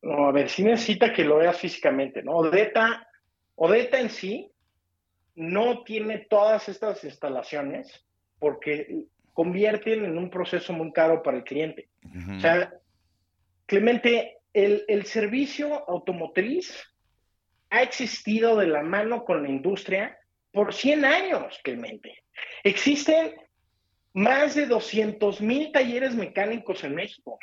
No, 0.02 0.28
a 0.28 0.32
ver, 0.32 0.48
sí 0.48 0.62
necesita 0.62 1.12
que 1.12 1.24
lo 1.24 1.38
veas 1.38 1.58
físicamente, 1.58 2.22
¿no? 2.22 2.36
Odeta, 2.36 3.08
Odeta 3.54 3.98
en 4.00 4.10
sí 4.10 4.50
no 5.34 5.82
tiene 5.84 6.26
todas 6.28 6.68
estas 6.68 7.02
instalaciones 7.04 8.04
porque 8.38 9.06
convierten 9.32 10.04
en 10.04 10.18
un 10.18 10.28
proceso 10.30 10.72
muy 10.72 10.92
caro 10.92 11.22
para 11.22 11.38
el 11.38 11.44
cliente. 11.44 11.88
O 12.36 12.40
sea, 12.40 12.72
Clemente, 13.66 14.38
el, 14.52 14.84
el 14.88 15.06
servicio 15.06 15.88
automotriz 15.88 16.74
ha 17.70 17.82
existido 17.82 18.56
de 18.56 18.66
la 18.66 18.82
mano 18.82 19.24
con 19.24 19.44
la 19.44 19.48
industria 19.48 20.18
por 20.50 20.74
100 20.74 21.04
años, 21.04 21.60
Clemente. 21.62 22.24
Existen 22.64 23.32
más 24.12 24.54
de 24.54 24.66
200 24.66 25.40
mil 25.40 25.72
talleres 25.72 26.14
mecánicos 26.14 26.82
en 26.84 26.94
México. 26.94 27.38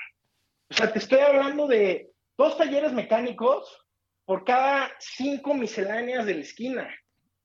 O 0.69 0.73
sea, 0.73 0.91
te 0.91 0.99
estoy 0.99 1.19
hablando 1.19 1.67
de 1.67 2.11
dos 2.37 2.57
talleres 2.57 2.91
mecánicos 2.93 3.85
por 4.25 4.43
cada 4.43 4.91
cinco 4.99 5.53
misceláneas 5.53 6.25
de 6.25 6.35
la 6.35 6.41
esquina. 6.41 6.95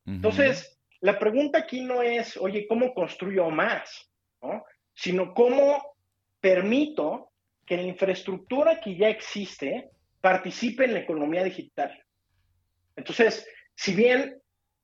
Entonces, 0.05 0.81
la 1.01 1.19
pregunta 1.19 1.59
aquí 1.59 1.83
no 1.83 2.03
es, 2.03 2.37
oye, 2.37 2.67
¿cómo 2.67 2.93
construyo 2.93 3.49
más? 3.51 4.11
¿no? 4.43 4.65
Sino 4.93 5.33
cómo 5.33 5.95
permito 6.41 7.31
que 7.65 7.77
la 7.77 7.83
infraestructura 7.83 8.81
que 8.81 8.97
ya 8.97 9.09
existe 9.09 9.91
participe 10.21 10.85
en 10.85 10.95
la 10.95 11.01
economía 11.01 11.45
digital. 11.45 11.97
Entonces, 12.97 13.47
si 13.77 13.95
bien 13.95 14.42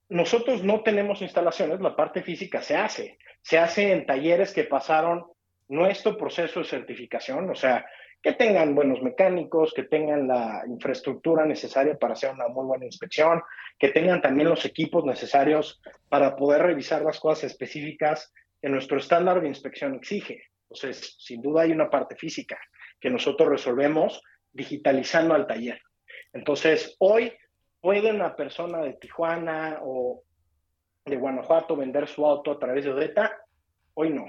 nosotros 0.09 0.65
no 0.65 0.83
tenemos 0.83 1.21
instalaciones, 1.23 1.81
la 1.81 1.95
parte 1.95 2.23
física 2.23 2.63
se 2.63 2.77
hace. 2.77 3.19
Se 3.43 3.59
hace 3.59 3.93
en 3.93 4.07
talleres 4.07 4.53
que 4.53 4.65
pasaron 4.65 5.25
nuestro 5.69 6.17
proceso 6.17 6.61
de 6.61 6.67
certificación, 6.67 7.51
o 7.51 7.55
sea, 7.55 7.85
que 8.23 8.33
tengan 8.33 8.75
buenos 8.75 9.03
mecánicos, 9.03 9.73
que 9.75 9.85
tengan 9.85 10.27
la 10.27 10.65
infraestructura 10.67 11.45
necesaria 11.45 11.97
para 11.97 12.15
hacer 12.15 12.33
una 12.33 12.49
muy 12.49 12.67
buena 12.67 12.87
inspección, 12.87 13.43
que 13.79 13.89
tengan 13.89 14.21
también 14.21 14.49
los 14.49 14.65
equipos 14.65 15.05
necesarios 15.05 15.81
para 16.09 16.35
poder 16.35 16.63
revisar 16.63 17.03
las 17.03 17.21
cosas 17.21 17.45
específicas 17.45 18.33
que 18.61 18.69
nuestro 18.69 18.99
estándar 18.99 19.41
de 19.41 19.49
inspección 19.49 19.95
exige. 19.95 20.43
Entonces, 20.63 21.17
sin 21.21 21.41
duda 21.41 21.63
hay 21.63 21.71
una 21.71 21.91
parte 21.91 22.17
física 22.17 22.59
que 22.99 23.11
nosotros 23.11 23.49
resolvemos 23.49 24.21
digitalizando 24.53 25.35
al 25.35 25.47
taller. 25.47 25.81
Entonces, 26.33 26.97
hoy 26.99 27.33
¿Puede 27.81 28.11
una 28.11 28.35
persona 28.35 28.79
de 28.83 28.95
Tijuana 28.95 29.79
o 29.83 30.23
de 31.05 31.17
Guanajuato 31.17 31.77
vender 31.77 32.09
su 32.09 32.27
auto 32.27 32.53
a 32.53 32.59
través 32.59 32.85
de 32.85 32.91
Odeta? 32.91 33.41
Hoy 33.95 34.11
no. 34.11 34.27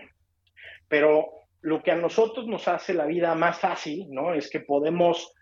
Pero 0.87 1.29
lo 1.61 1.81
que 1.81 1.91
a 1.91 1.95
nosotros 1.95 2.47
nos 2.47 2.67
hace 2.67 2.93
la 2.93 3.05
vida 3.05 3.33
más 3.35 3.59
fácil, 3.59 4.07
¿no? 4.09 4.33
Es 4.33 4.49
que 4.49 4.59
podemos 4.59 5.33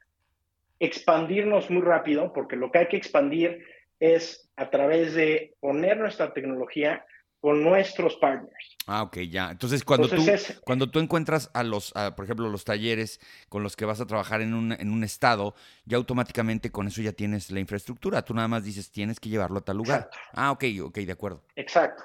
expandirnos 0.79 1.69
muy 1.69 1.81
rápido, 1.81 2.31
porque 2.33 2.55
lo 2.55 2.71
que 2.71 2.79
hay 2.79 2.87
que 2.87 2.97
expandir 2.97 3.65
es 3.99 4.51
a 4.55 4.69
través 4.69 5.15
de 5.15 5.55
poner 5.59 5.97
nuestra 5.97 6.33
tecnología 6.33 7.03
con 7.39 7.63
nuestros 7.63 8.15
partners. 8.15 8.77
Ah, 8.87 9.03
ok, 9.03 9.17
ya. 9.29 9.51
Entonces, 9.51 9.83
cuando, 9.83 10.07
tú, 10.07 10.25
cuando 10.63 10.89
tú 10.89 10.99
encuentras 10.99 11.51
a 11.53 11.63
los, 11.63 11.93
por 12.15 12.25
ejemplo, 12.25 12.49
los 12.49 12.63
talleres 12.63 13.19
con 13.49 13.63
los 13.63 13.75
que 13.75 13.85
vas 13.85 14.01
a 14.01 14.07
trabajar 14.07 14.41
en 14.41 14.53
un, 14.53 14.71
en 14.71 14.91
un 14.91 15.03
estado, 15.03 15.53
ya 15.85 15.97
automáticamente 15.97 16.71
con 16.71 16.87
eso 16.87 17.01
ya 17.01 17.11
tienes 17.11 17.51
la 17.51 17.59
infraestructura. 17.59 18.23
Tú 18.23 18.33
nada 18.33 18.47
más 18.47 18.63
dices, 18.63 18.91
tienes 18.91 19.19
que 19.19 19.29
llevarlo 19.29 19.59
a 19.59 19.65
tal 19.65 19.77
lugar. 19.77 20.09
Ah, 20.33 20.51
ok, 20.51 20.63
ok, 20.83 20.97
de 20.99 21.11
acuerdo. 21.11 21.43
Exacto. 21.55 22.03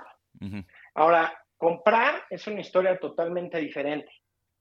Ahora, 0.95 1.33
comprar 1.57 2.25
es 2.29 2.47
una 2.47 2.61
historia 2.61 2.99
totalmente 2.99 3.59
diferente. 3.59 4.11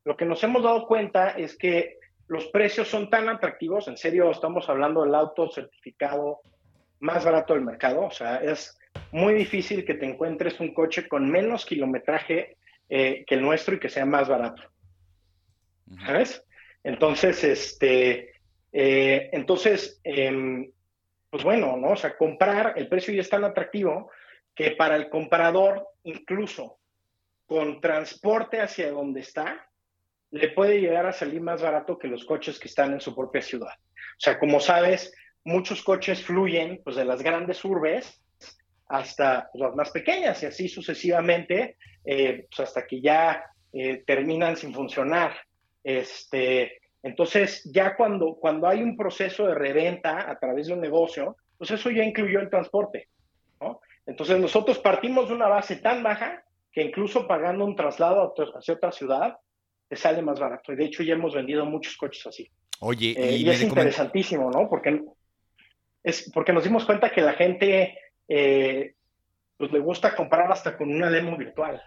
Lo 0.03 0.15
que 0.15 0.25
nos 0.25 0.43
hemos 0.43 0.63
dado 0.63 0.87
cuenta 0.87 1.31
es 1.31 1.57
que 1.57 1.97
los 2.27 2.45
precios 2.47 2.87
son 2.87 3.09
tan 3.09 3.27
atractivos, 3.27 3.87
en 3.87 3.97
serio, 3.97 4.31
estamos 4.31 4.69
hablando 4.69 5.03
del 5.03 5.13
auto 5.15 5.49
certificado 5.49 6.39
más 6.99 7.25
barato 7.25 7.55
del 7.55 7.63
mercado, 7.63 8.05
o 8.05 8.11
sea, 8.11 8.37
es 8.37 8.77
muy 9.11 9.33
difícil 9.33 9.85
que 9.85 9.95
te 9.95 10.05
encuentres 10.05 10.59
un 10.59 10.73
coche 10.73 11.07
con 11.07 11.29
menos 11.29 11.65
kilometraje 11.65 12.57
eh, 12.89 13.23
que 13.25 13.35
el 13.35 13.41
nuestro 13.41 13.75
y 13.75 13.79
que 13.79 13.89
sea 13.89 14.05
más 14.05 14.27
barato. 14.27 14.63
¿Sabes? 16.05 16.45
Entonces, 16.83 17.43
este, 17.43 18.33
eh, 18.71 19.29
entonces, 19.33 19.99
em, 20.03 20.71
pues 21.29 21.43
bueno, 21.43 21.77
¿no? 21.77 21.91
O 21.91 21.95
sea, 21.95 22.17
comprar, 22.17 22.73
el 22.77 22.87
precio 22.87 23.13
ya 23.13 23.21
es 23.21 23.29
tan 23.29 23.43
atractivo 23.43 24.09
que 24.55 24.71
para 24.71 24.95
el 24.95 25.09
comprador, 25.09 25.87
incluso 26.03 26.79
con 27.45 27.81
transporte 27.81 28.61
hacia 28.61 28.91
donde 28.91 29.21
está, 29.21 29.69
le 30.31 30.49
puede 30.49 30.79
llegar 30.79 31.05
a 31.05 31.13
salir 31.13 31.41
más 31.41 31.61
barato 31.61 31.97
que 31.97 32.07
los 32.07 32.23
coches 32.23 32.57
que 32.57 32.69
están 32.69 32.93
en 32.93 33.01
su 33.01 33.13
propia 33.13 33.41
ciudad. 33.41 33.73
O 33.77 34.19
sea, 34.19 34.39
como 34.39 34.59
sabes, 34.61 35.13
muchos 35.43 35.83
coches 35.83 36.23
fluyen 36.23 36.81
pues, 36.83 36.95
de 36.95 37.05
las 37.05 37.21
grandes 37.21 37.63
urbes 37.65 38.21
hasta 38.91 39.49
las 39.53 39.73
más 39.73 39.89
pequeñas 39.89 40.43
y 40.43 40.47
así 40.47 40.67
sucesivamente, 40.67 41.77
eh, 42.03 42.47
pues 42.49 42.67
hasta 42.67 42.85
que 42.85 42.99
ya 42.99 43.45
eh, 43.71 44.03
terminan 44.05 44.57
sin 44.57 44.73
funcionar. 44.73 45.33
Este, 45.81 46.81
entonces, 47.01 47.63
ya 47.73 47.95
cuando, 47.95 48.35
cuando 48.35 48.67
hay 48.67 48.83
un 48.83 48.97
proceso 48.97 49.47
de 49.47 49.55
reventa 49.55 50.29
a 50.29 50.37
través 50.37 50.67
de 50.67 50.73
un 50.73 50.81
negocio, 50.81 51.37
pues 51.57 51.71
eso 51.71 51.89
ya 51.89 52.03
incluyó 52.03 52.41
el 52.41 52.49
transporte. 52.49 53.07
¿no? 53.61 53.79
Entonces, 54.05 54.37
nosotros 54.39 54.77
partimos 54.79 55.29
de 55.29 55.35
una 55.35 55.47
base 55.47 55.77
tan 55.77 56.03
baja 56.03 56.43
que 56.71 56.81
incluso 56.81 57.27
pagando 57.27 57.63
un 57.63 57.75
traslado 57.75 58.33
hacia 58.55 58.73
otra 58.73 58.91
ciudad, 58.91 59.37
te 59.87 59.95
sale 59.95 60.21
más 60.21 60.39
barato. 60.39 60.73
Y 60.73 60.75
de 60.75 60.85
hecho, 60.85 61.03
ya 61.03 61.13
hemos 61.13 61.33
vendido 61.33 61.65
muchos 61.65 61.95
coches 61.95 62.25
así. 62.27 62.49
Oye, 62.81 63.13
eh, 63.17 63.37
y, 63.37 63.49
es 63.49 63.61
interesantísimo, 63.61 64.49
¿no? 64.51 64.69
Porque, 64.69 65.01
es, 66.03 66.29
porque 66.33 66.51
nos 66.51 66.63
dimos 66.63 66.85
cuenta 66.85 67.11
que 67.11 67.21
la 67.21 67.33
gente 67.33 67.97
eh, 68.27 68.95
pues 69.57 69.71
le 69.71 69.79
gusta 69.79 70.15
comprar 70.15 70.51
hasta 70.51 70.77
con 70.77 70.91
una 70.91 71.09
demo 71.09 71.37
virtual. 71.37 71.81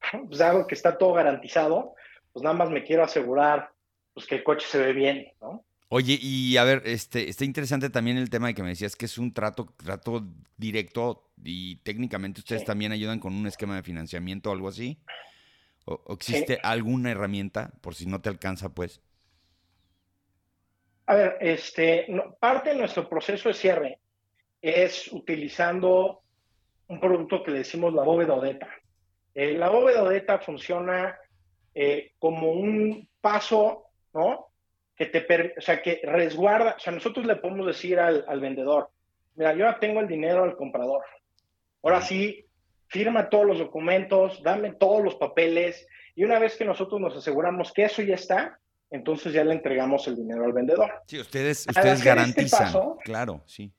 Pues 0.28 0.40
algo 0.40 0.66
que 0.66 0.74
está 0.74 0.98
todo 0.98 1.14
garantizado, 1.14 1.94
pues 2.32 2.42
nada 2.42 2.54
más 2.54 2.70
me 2.70 2.84
quiero 2.84 3.02
asegurar 3.02 3.70
pues 4.14 4.26
que 4.26 4.36
el 4.36 4.44
coche 4.44 4.66
se 4.68 4.78
ve 4.78 4.92
bien, 4.92 5.32
¿no? 5.40 5.64
Oye, 5.88 6.18
y 6.20 6.56
a 6.56 6.64
ver, 6.64 6.82
este, 6.84 7.28
está 7.28 7.44
interesante 7.44 7.90
también 7.90 8.16
el 8.16 8.28
tema 8.28 8.48
de 8.48 8.54
que 8.54 8.62
me 8.62 8.70
decías 8.70 8.96
que 8.96 9.06
es 9.06 9.18
un 9.18 9.32
trato, 9.32 9.72
trato 9.76 10.26
directo 10.56 11.30
y 11.44 11.76
técnicamente 11.76 12.40
ustedes 12.40 12.64
también 12.64 12.92
ayudan 12.92 13.20
con 13.20 13.34
un 13.34 13.46
esquema 13.46 13.76
de 13.76 13.82
financiamiento 13.82 14.50
o 14.50 14.52
algo 14.52 14.68
así. 14.68 14.98
¿O, 15.84 16.02
existe 16.12 16.58
alguna 16.62 17.12
herramienta 17.12 17.72
por 17.80 17.94
si 17.94 18.06
no 18.06 18.20
te 18.20 18.28
alcanza, 18.28 18.70
pues? 18.70 19.00
A 21.06 21.14
ver, 21.14 21.36
este, 21.40 22.06
parte 22.40 22.70
de 22.70 22.76
nuestro 22.76 23.08
proceso 23.08 23.48
de 23.48 23.54
cierre 23.54 24.00
es 24.60 25.12
utilizando 25.12 26.22
un 26.88 27.00
producto 27.00 27.42
que 27.42 27.50
le 27.50 27.58
decimos 27.58 27.92
la 27.92 28.02
bóveda 28.02 28.34
odeta. 28.34 28.68
Eh, 29.34 29.52
la 29.52 29.68
bóveda 29.68 30.02
odeta 30.02 30.38
funciona 30.38 31.18
eh, 31.74 32.12
como 32.18 32.52
un 32.52 33.08
paso, 33.20 33.84
¿no? 34.14 34.48
Que 34.96 35.06
te, 35.06 35.54
o 35.58 35.60
sea, 35.60 35.82
que 35.82 36.00
resguarda, 36.04 36.76
o 36.76 36.80
sea, 36.80 36.92
nosotros 36.92 37.26
le 37.26 37.36
podemos 37.36 37.66
decir 37.66 37.98
al, 37.98 38.24
al 38.28 38.40
vendedor, 38.40 38.90
mira, 39.34 39.52
yo 39.52 39.66
ya 39.66 39.78
tengo 39.78 40.00
el 40.00 40.08
dinero 40.08 40.42
al 40.42 40.56
comprador. 40.56 41.02
Ahora 41.82 42.00
sí, 42.00 42.46
firma 42.88 43.28
todos 43.28 43.44
los 43.44 43.58
documentos, 43.58 44.42
dame 44.42 44.72
todos 44.72 45.04
los 45.04 45.16
papeles, 45.16 45.86
y 46.14 46.24
una 46.24 46.38
vez 46.38 46.56
que 46.56 46.64
nosotros 46.64 46.98
nos 47.00 47.14
aseguramos 47.14 47.72
que 47.72 47.84
eso 47.84 48.00
ya 48.00 48.14
está, 48.14 48.58
entonces 48.90 49.32
ya 49.32 49.44
le 49.44 49.52
entregamos 49.52 50.06
el 50.08 50.16
dinero 50.16 50.44
al 50.44 50.52
vendedor. 50.52 50.90
Sí, 51.06 51.20
ustedes, 51.20 51.66
ustedes 51.68 51.98
este 51.98 52.04
garantizan. 52.08 52.72
claro, 53.04 53.42
sí. 53.44 53.70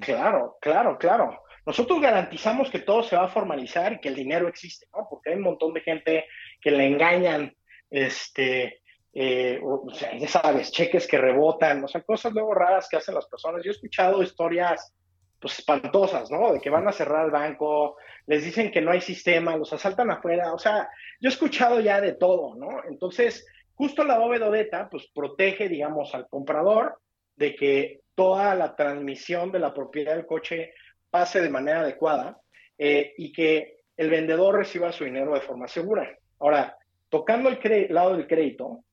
Claro, 0.00 0.58
claro, 0.60 0.96
claro. 0.98 1.42
Nosotros 1.64 2.00
garantizamos 2.00 2.70
que 2.70 2.80
todo 2.80 3.02
se 3.02 3.16
va 3.16 3.24
a 3.24 3.28
formalizar 3.28 3.92
y 3.92 4.00
que 4.00 4.08
el 4.08 4.16
dinero 4.16 4.48
existe, 4.48 4.86
¿no? 4.92 5.06
Porque 5.08 5.30
hay 5.30 5.36
un 5.36 5.42
montón 5.42 5.72
de 5.72 5.80
gente 5.80 6.24
que 6.60 6.70
le 6.70 6.86
engañan 6.86 7.54
este, 7.90 8.82
eh, 9.12 9.60
o 9.62 9.92
sea, 9.92 10.16
ya 10.16 10.28
sabes, 10.28 10.72
cheques 10.72 11.06
que 11.06 11.18
rebotan, 11.18 11.84
o 11.84 11.88
sea, 11.88 12.00
cosas 12.02 12.32
luego 12.32 12.54
raras 12.54 12.88
que 12.88 12.96
hacen 12.96 13.14
las 13.14 13.26
personas. 13.26 13.62
Yo 13.64 13.70
he 13.70 13.74
escuchado 13.74 14.22
historias 14.22 14.94
pues 15.40 15.58
espantosas, 15.58 16.30
¿no? 16.30 16.52
De 16.52 16.60
que 16.60 16.70
van 16.70 16.86
a 16.86 16.92
cerrar 16.92 17.24
el 17.24 17.32
banco, 17.32 17.96
les 18.26 18.44
dicen 18.44 18.70
que 18.70 18.80
no 18.80 18.92
hay 18.92 19.00
sistema, 19.00 19.56
los 19.56 19.72
asaltan 19.72 20.10
afuera, 20.10 20.54
o 20.54 20.58
sea, 20.58 20.88
yo 21.20 21.28
he 21.28 21.32
escuchado 21.32 21.80
ya 21.80 22.00
de 22.00 22.12
todo, 22.12 22.54
¿no? 22.54 22.84
Entonces, 22.88 23.44
justo 23.74 24.04
la 24.04 24.18
bóveda 24.18 24.88
pues 24.88 25.08
protege, 25.12 25.68
digamos, 25.68 26.14
al 26.14 26.28
comprador 26.28 27.00
de 27.34 27.56
que 27.56 28.01
toda 28.14 28.54
la 28.54 28.74
transmisión 28.76 29.52
de 29.52 29.58
la 29.58 29.72
propiedad 29.72 30.14
del 30.14 30.26
coche 30.26 30.72
pase 31.10 31.40
de 31.40 31.50
manera 31.50 31.80
adecuada 31.80 32.40
eh, 32.78 33.14
y 33.16 33.32
que 33.32 33.80
el 33.96 34.10
vendedor 34.10 34.56
reciba 34.56 34.92
su 34.92 35.04
dinero 35.04 35.34
de 35.34 35.40
forma 35.40 35.68
segura. 35.68 36.16
Ahora, 36.38 36.76
tocando 37.08 37.48
el 37.48 37.94
lado 37.94 38.16
del 38.16 38.26
crédito, 38.26 38.84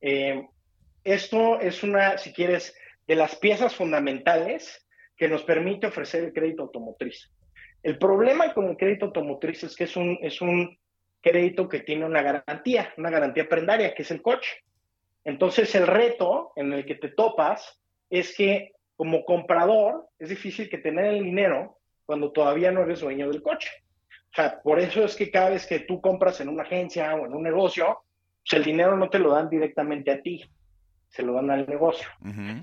eh, 0.00 0.46
esto 1.04 1.60
es 1.60 1.82
una, 1.82 2.18
si 2.18 2.32
quieres, 2.32 2.76
de 3.06 3.14
las 3.14 3.36
piezas 3.36 3.74
fundamentales 3.74 4.86
que 5.16 5.28
nos 5.28 5.44
permite 5.44 5.86
ofrecer 5.86 6.24
el 6.24 6.32
crédito 6.32 6.62
automotriz. 6.62 7.30
El 7.82 7.98
problema 7.98 8.52
con 8.52 8.66
el 8.66 8.76
crédito 8.76 9.06
automotriz 9.06 9.62
es 9.64 9.76
que 9.76 9.84
es 9.84 9.96
un, 9.96 10.18
es 10.20 10.40
un 10.40 10.76
crédito 11.20 11.68
que 11.68 11.80
tiene 11.80 12.04
una 12.04 12.22
garantía, 12.22 12.92
una 12.96 13.10
garantía 13.10 13.48
prendaria, 13.48 13.94
que 13.94 14.02
es 14.02 14.10
el 14.10 14.22
coche. 14.22 14.64
Entonces, 15.24 15.74
el 15.74 15.86
reto 15.86 16.52
en 16.56 16.72
el 16.72 16.84
que 16.84 16.96
te 16.96 17.08
topas 17.08 17.80
es 18.10 18.36
que 18.36 18.72
como 18.96 19.24
comprador 19.24 20.08
es 20.18 20.28
difícil 20.28 20.68
que 20.68 20.78
tener 20.78 21.06
el 21.06 21.24
dinero 21.24 21.78
cuando 22.04 22.32
todavía 22.32 22.70
no 22.70 22.82
eres 22.82 23.00
dueño 23.00 23.28
del 23.28 23.42
coche. 23.42 23.70
O 24.32 24.36
sea, 24.36 24.60
por 24.62 24.78
eso 24.80 25.04
es 25.04 25.16
que 25.16 25.30
cada 25.30 25.50
vez 25.50 25.66
que 25.66 25.80
tú 25.80 26.00
compras 26.00 26.40
en 26.40 26.48
una 26.48 26.62
agencia 26.62 27.14
o 27.14 27.26
en 27.26 27.34
un 27.34 27.42
negocio, 27.42 28.00
pues 28.42 28.52
el 28.52 28.64
dinero 28.64 28.96
no 28.96 29.08
te 29.08 29.18
lo 29.18 29.32
dan 29.32 29.48
directamente 29.48 30.10
a 30.10 30.20
ti, 30.20 30.44
se 31.08 31.22
lo 31.22 31.34
dan 31.34 31.50
al 31.50 31.66
negocio. 31.66 32.08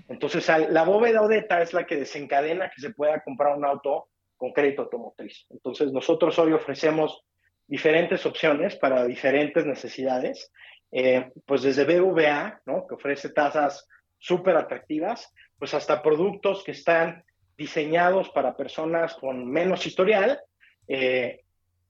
Entonces, 0.08 0.48
la 0.70 0.84
bóveda 0.84 1.22
odeta 1.22 1.62
es 1.62 1.74
la 1.74 1.86
que 1.86 1.96
desencadena 1.96 2.70
que 2.70 2.82
se 2.82 2.92
pueda 2.92 3.22
comprar 3.22 3.58
un 3.58 3.66
auto 3.66 4.10
con 4.38 4.52
crédito 4.52 4.84
automotriz. 4.84 5.46
Entonces, 5.50 5.92
nosotros 5.92 6.38
hoy 6.38 6.54
ofrecemos 6.54 7.24
diferentes 7.68 8.26
opciones 8.26 8.76
para 8.76 9.06
diferentes 9.06 9.66
necesidades, 9.66 10.52
eh, 10.92 11.32
pues 11.46 11.64
desde 11.64 11.86
BVA, 11.86 12.62
¿no? 12.66 12.86
que 12.88 12.96
ofrece 12.96 13.30
tasas 13.30 13.88
súper 14.24 14.56
atractivas, 14.56 15.34
pues 15.60 15.74
hasta 15.74 16.02
productos 16.02 16.64
que 16.64 16.72
están 16.72 17.26
diseñados 17.58 18.30
para 18.30 18.56
personas 18.56 19.16
con 19.16 19.46
menos 19.52 19.86
historial 19.86 20.40
eh, 20.88 21.42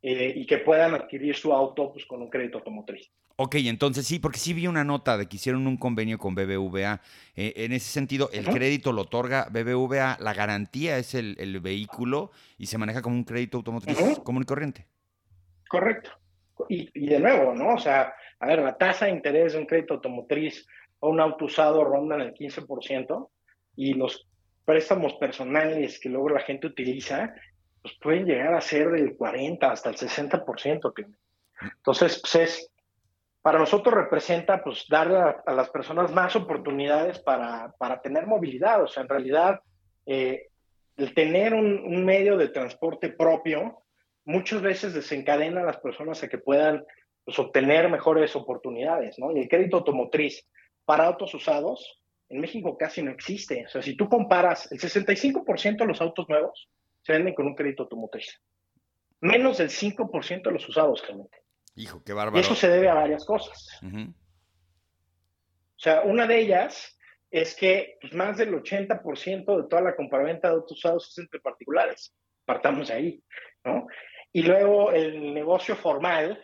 eh, 0.01 0.33
y 0.35 0.45
que 0.47 0.57
puedan 0.57 0.95
adquirir 0.95 1.35
su 1.35 1.53
auto 1.53 1.93
pues, 1.93 2.07
con 2.07 2.23
un 2.23 2.31
crédito 2.31 2.57
automotriz. 2.57 3.11
Ok, 3.35 3.55
entonces 3.59 4.07
sí, 4.07 4.17
porque 4.17 4.39
sí 4.39 4.53
vi 4.53 4.65
una 4.65 4.83
nota 4.83 5.15
de 5.15 5.27
que 5.27 5.35
hicieron 5.35 5.67
un 5.67 5.77
convenio 5.77 6.17
con 6.17 6.33
BBVA. 6.33 7.01
Eh, 7.35 7.53
en 7.57 7.71
ese 7.71 7.91
sentido, 7.91 8.31
el 8.33 8.45
crédito 8.45 8.91
lo 8.91 9.03
otorga 9.03 9.47
BBVA, 9.51 10.17
la 10.19 10.33
garantía 10.33 10.97
es 10.97 11.13
el, 11.13 11.59
vehículo 11.59 12.31
y 12.57 12.65
se 12.65 12.79
maneja 12.79 13.03
como 13.03 13.15
un 13.15 13.25
crédito 13.25 13.57
automotriz 13.57 13.97
común 14.23 14.41
y 14.41 14.45
corriente. 14.45 14.87
Correcto. 15.69 16.09
Y, 16.67 16.89
y, 16.93 17.07
de 17.07 17.19
nuevo, 17.19 17.53
¿no? 17.53 17.75
O 17.75 17.79
sea, 17.79 18.13
a 18.39 18.47
ver, 18.47 18.59
la 18.59 18.77
tasa 18.77 19.05
de 19.05 19.11
interés 19.11 19.53
de 19.53 19.59
un 19.59 19.65
crédito 19.65 19.95
automotriz 19.95 20.65
un 21.09 21.19
auto 21.19 21.45
usado 21.45 21.83
rondan 21.83 22.21
el 22.21 22.33
15% 22.33 23.29
y 23.75 23.93
los 23.93 24.27
préstamos 24.65 25.13
personales 25.15 25.99
que 25.99 26.09
luego 26.09 26.29
la 26.29 26.39
gente 26.41 26.67
utiliza, 26.67 27.33
pues 27.81 27.95
pueden 28.01 28.25
llegar 28.25 28.53
a 28.53 28.61
ser 28.61 28.91
del 28.91 29.15
40 29.15 29.71
hasta 29.71 29.89
el 29.89 29.95
60%. 29.95 30.93
Entonces, 31.61 32.21
pues 32.21 32.35
es, 32.35 32.71
para 33.41 33.59
nosotros 33.59 33.93
representa 33.93 34.63
pues 34.63 34.85
darle 34.89 35.17
a, 35.17 35.53
las 35.53 35.69
personas 35.69 36.11
más 36.13 36.35
oportunidades 36.35 37.19
para, 37.19 37.73
para, 37.77 38.01
tener 38.01 38.25
movilidad. 38.25 38.81
O 38.83 38.87
sea, 38.87 39.03
en 39.03 39.09
realidad, 39.09 39.59
eh, 40.05 40.47
el 40.95 41.13
tener 41.13 41.53
un, 41.53 41.83
un, 41.85 42.05
medio 42.05 42.37
de 42.37 42.47
transporte 42.47 43.09
propio 43.09 43.83
muchas 44.25 44.61
veces 44.61 44.93
desencadena 44.93 45.61
a 45.61 45.65
las 45.65 45.77
personas 45.77 46.23
a 46.23 46.29
que 46.29 46.37
puedan 46.37 46.85
pues, 47.25 47.37
obtener 47.39 47.89
mejores 47.89 48.35
oportunidades, 48.35 49.19
¿no? 49.19 49.31
Y 49.31 49.39
el 49.39 49.49
crédito 49.49 49.77
automotriz 49.77 50.47
para 50.85 51.05
autos 51.05 51.33
usados 51.33 52.03
en 52.29 52.41
México 52.41 52.77
casi 52.77 53.03
no 53.03 53.11
existe. 53.11 53.65
O 53.65 53.69
sea, 53.69 53.81
si 53.81 53.95
tú 53.95 54.09
comparas, 54.09 54.71
el 54.71 54.79
65% 54.79 55.77
de 55.77 55.85
los 55.85 56.01
autos 56.01 56.27
nuevos 56.27 56.69
se 57.01 57.13
venden 57.13 57.35
con 57.35 57.45
un 57.45 57.55
crédito 57.55 57.83
automotriz. 57.83 58.41
Menos 59.21 59.59
del 59.59 59.69
5% 59.69 60.43
de 60.43 60.51
los 60.51 60.67
usados, 60.67 61.01
realmente. 61.05 61.37
Hijo, 61.75 62.03
qué 62.03 62.13
bárbaro. 62.13 62.37
Y 62.37 62.41
eso 62.41 62.55
se 62.55 62.69
debe 62.69 62.89
a 62.89 62.95
varias 62.95 63.25
cosas. 63.25 63.67
O 63.83 65.79
sea, 65.79 66.01
una 66.01 66.27
de 66.27 66.39
ellas 66.39 66.97
es 67.29 67.55
que 67.55 67.97
pues, 68.01 68.13
más 68.13 68.37
del 68.37 68.53
80% 68.53 69.61
de 69.61 69.69
toda 69.69 69.81
la 69.81 69.95
compraventa 69.95 70.47
de 70.47 70.55
autos 70.55 70.77
usados 70.77 71.09
es 71.09 71.17
entre 71.17 71.39
particulares. 71.39 72.13
Partamos 72.45 72.89
de 72.89 72.93
ahí, 72.93 73.23
¿no? 73.63 73.87
Y 74.31 74.43
luego 74.43 74.91
el 74.91 75.33
negocio 75.33 75.75
formal 75.75 76.43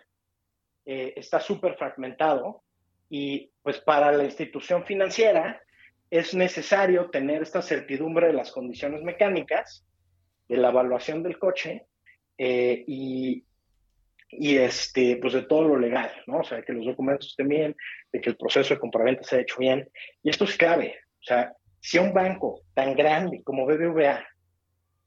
eh, 0.85 1.13
está 1.15 1.39
súper 1.39 1.75
fragmentado 1.75 2.63
y 3.09 3.51
pues 3.69 3.81
para 3.81 4.11
la 4.11 4.23
institución 4.23 4.83
financiera 4.83 5.61
es 6.09 6.33
necesario 6.33 7.11
tener 7.11 7.43
esta 7.43 7.61
certidumbre 7.61 8.25
de 8.25 8.33
las 8.33 8.51
condiciones 8.51 9.03
mecánicas, 9.03 9.85
de 10.47 10.57
la 10.57 10.69
evaluación 10.69 11.21
del 11.21 11.37
coche 11.37 11.85
eh, 12.35 12.83
y, 12.87 13.43
y, 14.31 14.57
este, 14.57 15.17
pues 15.17 15.33
de 15.33 15.43
todo 15.43 15.67
lo 15.67 15.77
legal, 15.77 16.11
¿no? 16.25 16.39
O 16.39 16.43
sea, 16.43 16.63
que 16.63 16.73
los 16.73 16.83
documentos 16.83 17.27
estén 17.27 17.47
bien, 17.47 17.75
de 18.11 18.21
que 18.21 18.31
el 18.31 18.37
proceso 18.37 18.73
de 18.73 18.79
compraventa 18.79 19.21
se 19.21 19.35
ha 19.35 19.41
hecho 19.41 19.57
bien. 19.59 19.87
Y 20.23 20.31
esto 20.31 20.45
es 20.45 20.57
clave. 20.57 20.95
O 21.19 21.23
sea, 21.23 21.53
si 21.79 21.99
un 21.99 22.11
banco 22.11 22.61
tan 22.73 22.95
grande 22.95 23.43
como 23.43 23.67
BBVA, 23.67 24.27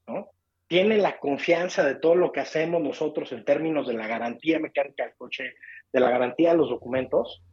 ¿no? 0.07 0.29
Tiene 0.67 0.99
la 0.99 1.19
confianza 1.19 1.83
de 1.83 1.95
todo 1.95 2.15
lo 2.15 2.31
que 2.31 2.39
hacemos 2.39 2.81
nosotros 2.81 3.29
en 3.33 3.43
términos 3.43 3.89
de 3.89 3.95
la 3.95 4.07
garantía 4.07 4.57
mecánica 4.57 5.03
del 5.03 5.15
coche, 5.15 5.53
de 5.91 5.99
la 5.99 6.09
garantía 6.09 6.51
de 6.51 6.57
los 6.59 6.69
documentos, 6.69 7.43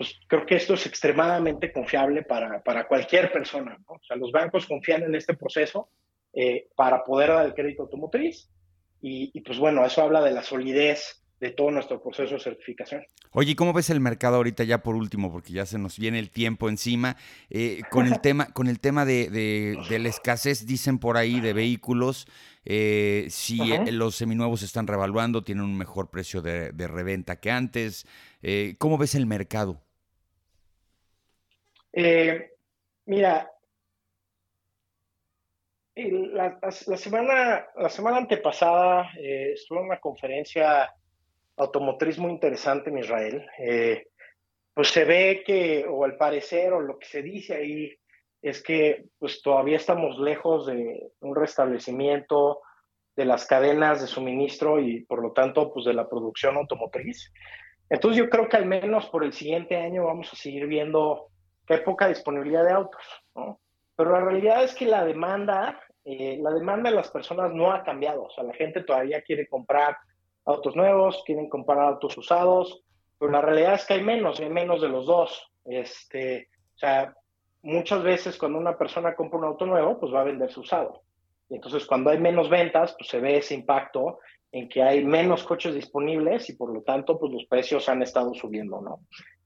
pues 0.00 0.18
creo 0.26 0.46
que 0.46 0.56
esto 0.56 0.72
es 0.72 0.86
extremadamente 0.86 1.70
confiable 1.70 2.22
para, 2.22 2.62
para 2.62 2.88
cualquier 2.88 3.30
persona. 3.30 3.76
¿no? 3.86 3.96
O 3.96 4.00
sea, 4.02 4.16
los 4.16 4.32
bancos 4.32 4.64
confían 4.64 5.02
en 5.02 5.14
este 5.14 5.34
proceso 5.34 5.90
eh, 6.32 6.68
para 6.74 7.04
poder 7.04 7.28
dar 7.28 7.44
el 7.44 7.52
crédito 7.52 7.82
automotriz 7.82 8.48
y, 9.02 9.30
y, 9.34 9.42
pues 9.42 9.58
bueno, 9.58 9.84
eso 9.84 10.00
habla 10.00 10.22
de 10.22 10.30
la 10.30 10.42
solidez 10.42 11.22
de 11.38 11.50
todo 11.50 11.70
nuestro 11.70 12.02
proceso 12.02 12.32
de 12.32 12.40
certificación. 12.40 13.02
Oye, 13.32 13.54
¿cómo 13.54 13.74
ves 13.74 13.90
el 13.90 14.00
mercado 14.00 14.36
ahorita 14.36 14.64
ya 14.64 14.82
por 14.82 14.94
último? 14.94 15.30
Porque 15.30 15.52
ya 15.52 15.66
se 15.66 15.78
nos 15.78 15.98
viene 15.98 16.18
el 16.18 16.30
tiempo 16.30 16.70
encima. 16.70 17.18
Eh, 17.50 17.82
con, 17.90 18.06
el 18.06 18.20
tema, 18.22 18.46
con 18.54 18.68
el 18.68 18.80
tema 18.80 19.04
de, 19.04 19.28
de, 19.28 19.98
la 19.98 20.08
escasez, 20.08 20.64
dicen 20.64 20.98
por 20.98 21.18
ahí, 21.18 21.42
de 21.42 21.52
vehículos, 21.52 22.26
eh, 22.64 23.26
si 23.28 23.58
los 23.90 24.14
seminuevos 24.14 24.62
están 24.62 24.86
revaluando, 24.86 25.44
tienen 25.44 25.64
un 25.64 25.76
mejor 25.76 26.08
precio 26.08 26.40
de, 26.40 26.72
de 26.72 26.88
reventa 26.88 27.38
que 27.38 27.50
antes. 27.50 28.06
¿Cómo 28.78 28.96
ves 28.96 29.14
el 29.14 29.26
mercado? 29.26 29.82
Eh, 31.92 32.50
mira, 33.06 33.50
la, 35.96 36.70
semana, 36.70 37.66
la 37.76 37.88
semana 37.88 38.18
antepasada 38.18 39.10
eh, 39.18 39.52
estuve 39.54 39.80
en 39.80 39.86
una 39.86 39.98
conferencia 39.98 40.92
automotriz 41.56 42.18
muy 42.18 42.30
interesante 42.30 42.90
en 42.90 42.98
Israel. 42.98 43.46
Eh, 43.58 44.06
pues 44.72 44.88
se 44.88 45.04
ve 45.04 45.42
que, 45.44 45.84
o 45.88 46.04
al 46.04 46.16
parecer, 46.16 46.72
o 46.72 46.80
lo 46.80 46.98
que 46.98 47.06
se 47.06 47.22
dice 47.22 47.54
ahí, 47.54 47.92
es 48.40 48.62
que 48.62 49.04
pues 49.18 49.42
todavía 49.42 49.76
estamos 49.76 50.18
lejos 50.18 50.66
de 50.66 51.10
un 51.20 51.34
restablecimiento 51.34 52.60
de 53.16 53.24
las 53.26 53.46
cadenas 53.46 54.00
de 54.00 54.06
suministro 54.06 54.80
y 54.80 55.04
por 55.04 55.20
lo 55.20 55.32
tanto 55.32 55.72
pues 55.74 55.84
de 55.84 55.92
la 55.92 56.08
producción 56.08 56.56
automotriz. 56.56 57.32
Entonces 57.90 58.22
yo 58.22 58.30
creo 58.30 58.48
que 58.48 58.56
al 58.56 58.66
menos 58.66 59.06
por 59.06 59.24
el 59.24 59.32
siguiente 59.32 59.76
año 59.76 60.06
vamos 60.06 60.32
a 60.32 60.36
seguir 60.36 60.66
viendo 60.66 61.28
hay 61.74 61.80
poca 61.80 62.08
disponibilidad 62.08 62.64
de 62.64 62.72
autos, 62.72 63.02
¿no? 63.34 63.60
Pero 63.96 64.12
la 64.12 64.20
realidad 64.20 64.64
es 64.64 64.74
que 64.74 64.86
la 64.86 65.04
demanda, 65.04 65.78
eh, 66.04 66.38
la 66.40 66.50
demanda 66.52 66.90
de 66.90 66.96
las 66.96 67.10
personas 67.10 67.52
no 67.52 67.70
ha 67.70 67.82
cambiado. 67.82 68.22
O 68.24 68.30
sea, 68.30 68.44
la 68.44 68.54
gente 68.54 68.82
todavía 68.82 69.20
quiere 69.22 69.46
comprar 69.46 69.96
autos 70.46 70.74
nuevos, 70.74 71.22
quieren 71.26 71.48
comprar 71.48 71.80
autos 71.80 72.16
usados, 72.16 72.82
pero 73.18 73.30
la 73.30 73.42
realidad 73.42 73.74
es 73.74 73.84
que 73.84 73.94
hay 73.94 74.02
menos, 74.02 74.40
hay 74.40 74.48
menos 74.48 74.80
de 74.80 74.88
los 74.88 75.06
dos. 75.06 75.52
Este, 75.66 76.48
o 76.76 76.78
sea, 76.78 77.14
muchas 77.62 78.02
veces 78.02 78.38
cuando 78.38 78.58
una 78.58 78.78
persona 78.78 79.14
compra 79.14 79.38
un 79.38 79.44
auto 79.44 79.66
nuevo, 79.66 80.00
pues 80.00 80.14
va 80.14 80.22
a 80.22 80.24
venderse 80.24 80.58
usado. 80.58 81.02
Y 81.50 81.56
entonces 81.56 81.84
cuando 81.84 82.10
hay 82.10 82.18
menos 82.18 82.48
ventas, 82.48 82.94
pues 82.96 83.10
se 83.10 83.20
ve 83.20 83.36
ese 83.36 83.54
impacto 83.54 84.20
en 84.52 84.68
que 84.68 84.82
hay 84.82 85.04
menos 85.04 85.44
coches 85.44 85.74
disponibles 85.74 86.48
y 86.48 86.54
por 86.54 86.72
lo 86.72 86.82
tanto, 86.82 87.18
pues 87.18 87.32
los 87.32 87.44
precios 87.44 87.88
han 87.88 88.02
estado 88.02 88.32
subiendo, 88.34 88.80
¿no? 88.80 89.00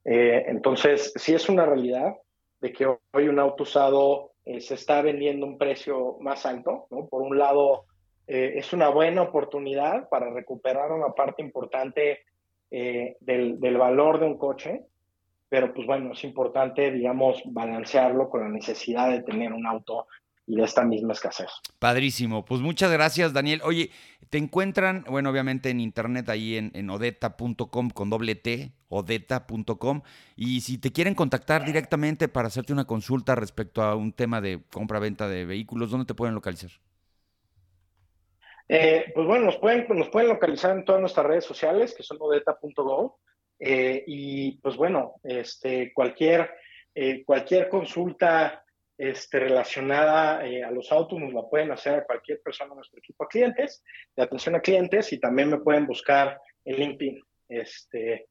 Eh, 0.05 0.45
entonces, 0.49 1.13
sí 1.17 1.35
es 1.35 1.49
una 1.49 1.67
realidad 1.67 2.15
de 2.61 2.73
que 2.73 2.87
hoy 2.87 3.29
un 3.29 3.39
auto 3.39 3.63
usado 3.65 4.33
eh, 4.45 4.61
se 4.61 4.75
está 4.75 5.01
vendiendo 5.01 5.47
un 5.47 5.57
precio 5.57 6.19
más 6.21 6.45
alto, 6.45 6.87
¿no? 6.91 7.07
Por 7.07 7.23
un 7.23 7.39
lado, 7.39 7.87
eh, 8.27 8.55
es 8.57 8.73
una 8.73 8.89
buena 8.89 9.23
oportunidad 9.23 10.09
para 10.09 10.31
recuperar 10.31 10.93
una 10.93 11.09
parte 11.15 11.43
importante 11.43 12.21
eh, 12.71 13.17
del, 13.21 13.59
del 13.61 13.79
valor 13.79 14.21
de 14.21 14.27
un 14.27 14.37
coche, 14.37 14.83
pero 15.49 15.73
pues 15.73 15.87
bueno, 15.87 16.13
es 16.13 16.25
importante, 16.25 16.91
digamos, 16.91 17.43
balancearlo 17.47 18.29
con 18.29 18.43
la 18.43 18.49
necesidad 18.49 19.11
de 19.11 19.23
tener 19.23 19.53
un 19.53 19.67
auto 19.67 20.07
y 20.47 20.57
de 20.57 20.65
esta 20.65 20.85
misma 20.85 21.13
escasez. 21.13 21.51
Padrísimo. 21.79 22.45
Pues 22.45 22.61
muchas 22.61 22.93
gracias, 22.93 23.33
Daniel. 23.33 23.61
Oye, 23.65 23.91
te 24.31 24.39
encuentran, 24.39 25.05
bueno, 25.09 25.31
obviamente 25.31 25.71
en 25.71 25.81
internet, 25.81 26.29
ahí 26.29 26.57
en, 26.57 26.71
en 26.75 26.91
odeta.com 26.91 27.91
con 27.91 28.11
doble 28.11 28.35
T, 28.35 28.73
odeta.com. 28.89 30.03
Y 30.37 30.61
si 30.61 30.79
te 30.79 30.93
quieren 30.93 31.15
contactar 31.15 31.65
directamente 31.65 32.29
para 32.29 32.49
hacerte 32.49 32.73
una 32.73 32.87
consulta 32.87 33.35
respecto 33.35 33.83
a 33.83 33.95
un 33.97 34.13
tema 34.13 34.41
de 34.41 34.61
compra-venta 34.73 35.29
de 35.29 35.45
vehículos, 35.45 35.91
¿dónde 35.91 36.07
te 36.07 36.15
pueden 36.15 36.35
localizar? 36.35 36.71
Eh, 38.69 39.13
pues 39.15 39.27
bueno, 39.27 39.47
nos 39.47 39.57
pueden, 39.59 39.87
nos 39.91 40.09
pueden 40.09 40.29
localizar 40.29 40.77
en 40.77 40.85
todas 40.85 41.01
nuestras 41.01 41.27
redes 41.27 41.45
sociales, 41.45 41.95
que 41.95 42.03
son 42.03 42.19
odeta.go. 42.21 43.19
Eh, 43.59 44.05
y 44.07 44.53
pues 44.59 44.77
bueno, 44.77 45.15
este, 45.23 45.93
cualquier, 45.93 46.51
eh, 46.95 47.25
cualquier 47.25 47.69
consulta 47.69 48.64
este, 48.97 49.41
relacionada 49.41 50.47
eh, 50.47 50.63
a 50.63 50.71
los 50.71 50.91
autos 50.93 51.21
la 51.33 51.43
pueden 51.49 51.73
hacer 51.73 51.95
a 51.95 52.05
cualquier 52.05 52.41
persona 52.41 52.71
de 52.71 52.77
nuestro 52.77 52.99
equipo 52.99 53.25
de 53.25 53.29
clientes, 53.29 53.85
de 54.17 54.23
atención 54.23 54.55
a 54.55 54.61
clientes, 54.61 55.13
y 55.13 55.19
también 55.19 55.51
me 55.51 55.59
pueden 55.59 55.87
buscar 55.87 56.41
en 56.65 56.77
LinkedIn. 56.77 57.21
Este, 57.49 58.29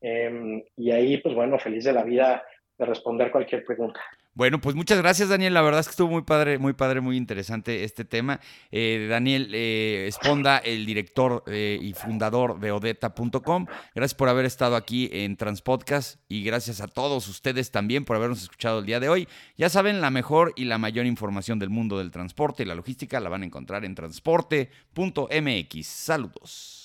em, 0.00 0.62
y 0.76 0.90
ahí, 0.90 1.18
pues 1.18 1.34
bueno, 1.34 1.58
feliz 1.58 1.84
de 1.84 1.92
la 1.92 2.04
vida 2.04 2.44
de 2.78 2.84
responder 2.84 3.30
cualquier 3.30 3.64
pregunta. 3.64 4.00
Bueno, 4.36 4.60
pues 4.60 4.74
muchas 4.74 4.98
gracias, 4.98 5.28
Daniel. 5.28 5.54
La 5.54 5.62
verdad 5.62 5.78
es 5.78 5.86
que 5.86 5.92
estuvo 5.92 6.10
muy 6.10 6.22
padre, 6.22 6.58
muy 6.58 6.72
padre, 6.72 7.00
muy 7.00 7.16
interesante 7.16 7.84
este 7.84 8.04
tema. 8.04 8.40
Eh, 8.72 9.06
Daniel 9.08 9.48
eh, 9.54 10.06
Esponda, 10.08 10.58
el 10.58 10.84
director 10.86 11.44
eh, 11.46 11.78
y 11.80 11.92
fundador 11.92 12.58
de 12.58 12.72
odeta.com. 12.72 13.66
Gracias 13.94 14.16
por 14.16 14.28
haber 14.28 14.44
estado 14.44 14.74
aquí 14.74 15.08
en 15.12 15.36
Transpodcast 15.36 16.18
y 16.28 16.42
gracias 16.42 16.80
a 16.80 16.88
todos 16.88 17.28
ustedes 17.28 17.70
también 17.70 18.04
por 18.04 18.16
habernos 18.16 18.42
escuchado 18.42 18.80
el 18.80 18.86
día 18.86 18.98
de 18.98 19.08
hoy. 19.08 19.28
Ya 19.56 19.68
saben, 19.68 20.00
la 20.00 20.10
mejor 20.10 20.52
y 20.56 20.64
la 20.64 20.78
mayor 20.78 21.06
información 21.06 21.60
del 21.60 21.70
mundo 21.70 21.98
del 21.98 22.10
transporte 22.10 22.64
y 22.64 22.66
la 22.66 22.74
logística 22.74 23.20
la 23.20 23.28
van 23.28 23.42
a 23.42 23.46
encontrar 23.46 23.84
en 23.84 23.94
transporte.mx. 23.94 25.86
Saludos. 25.86 26.83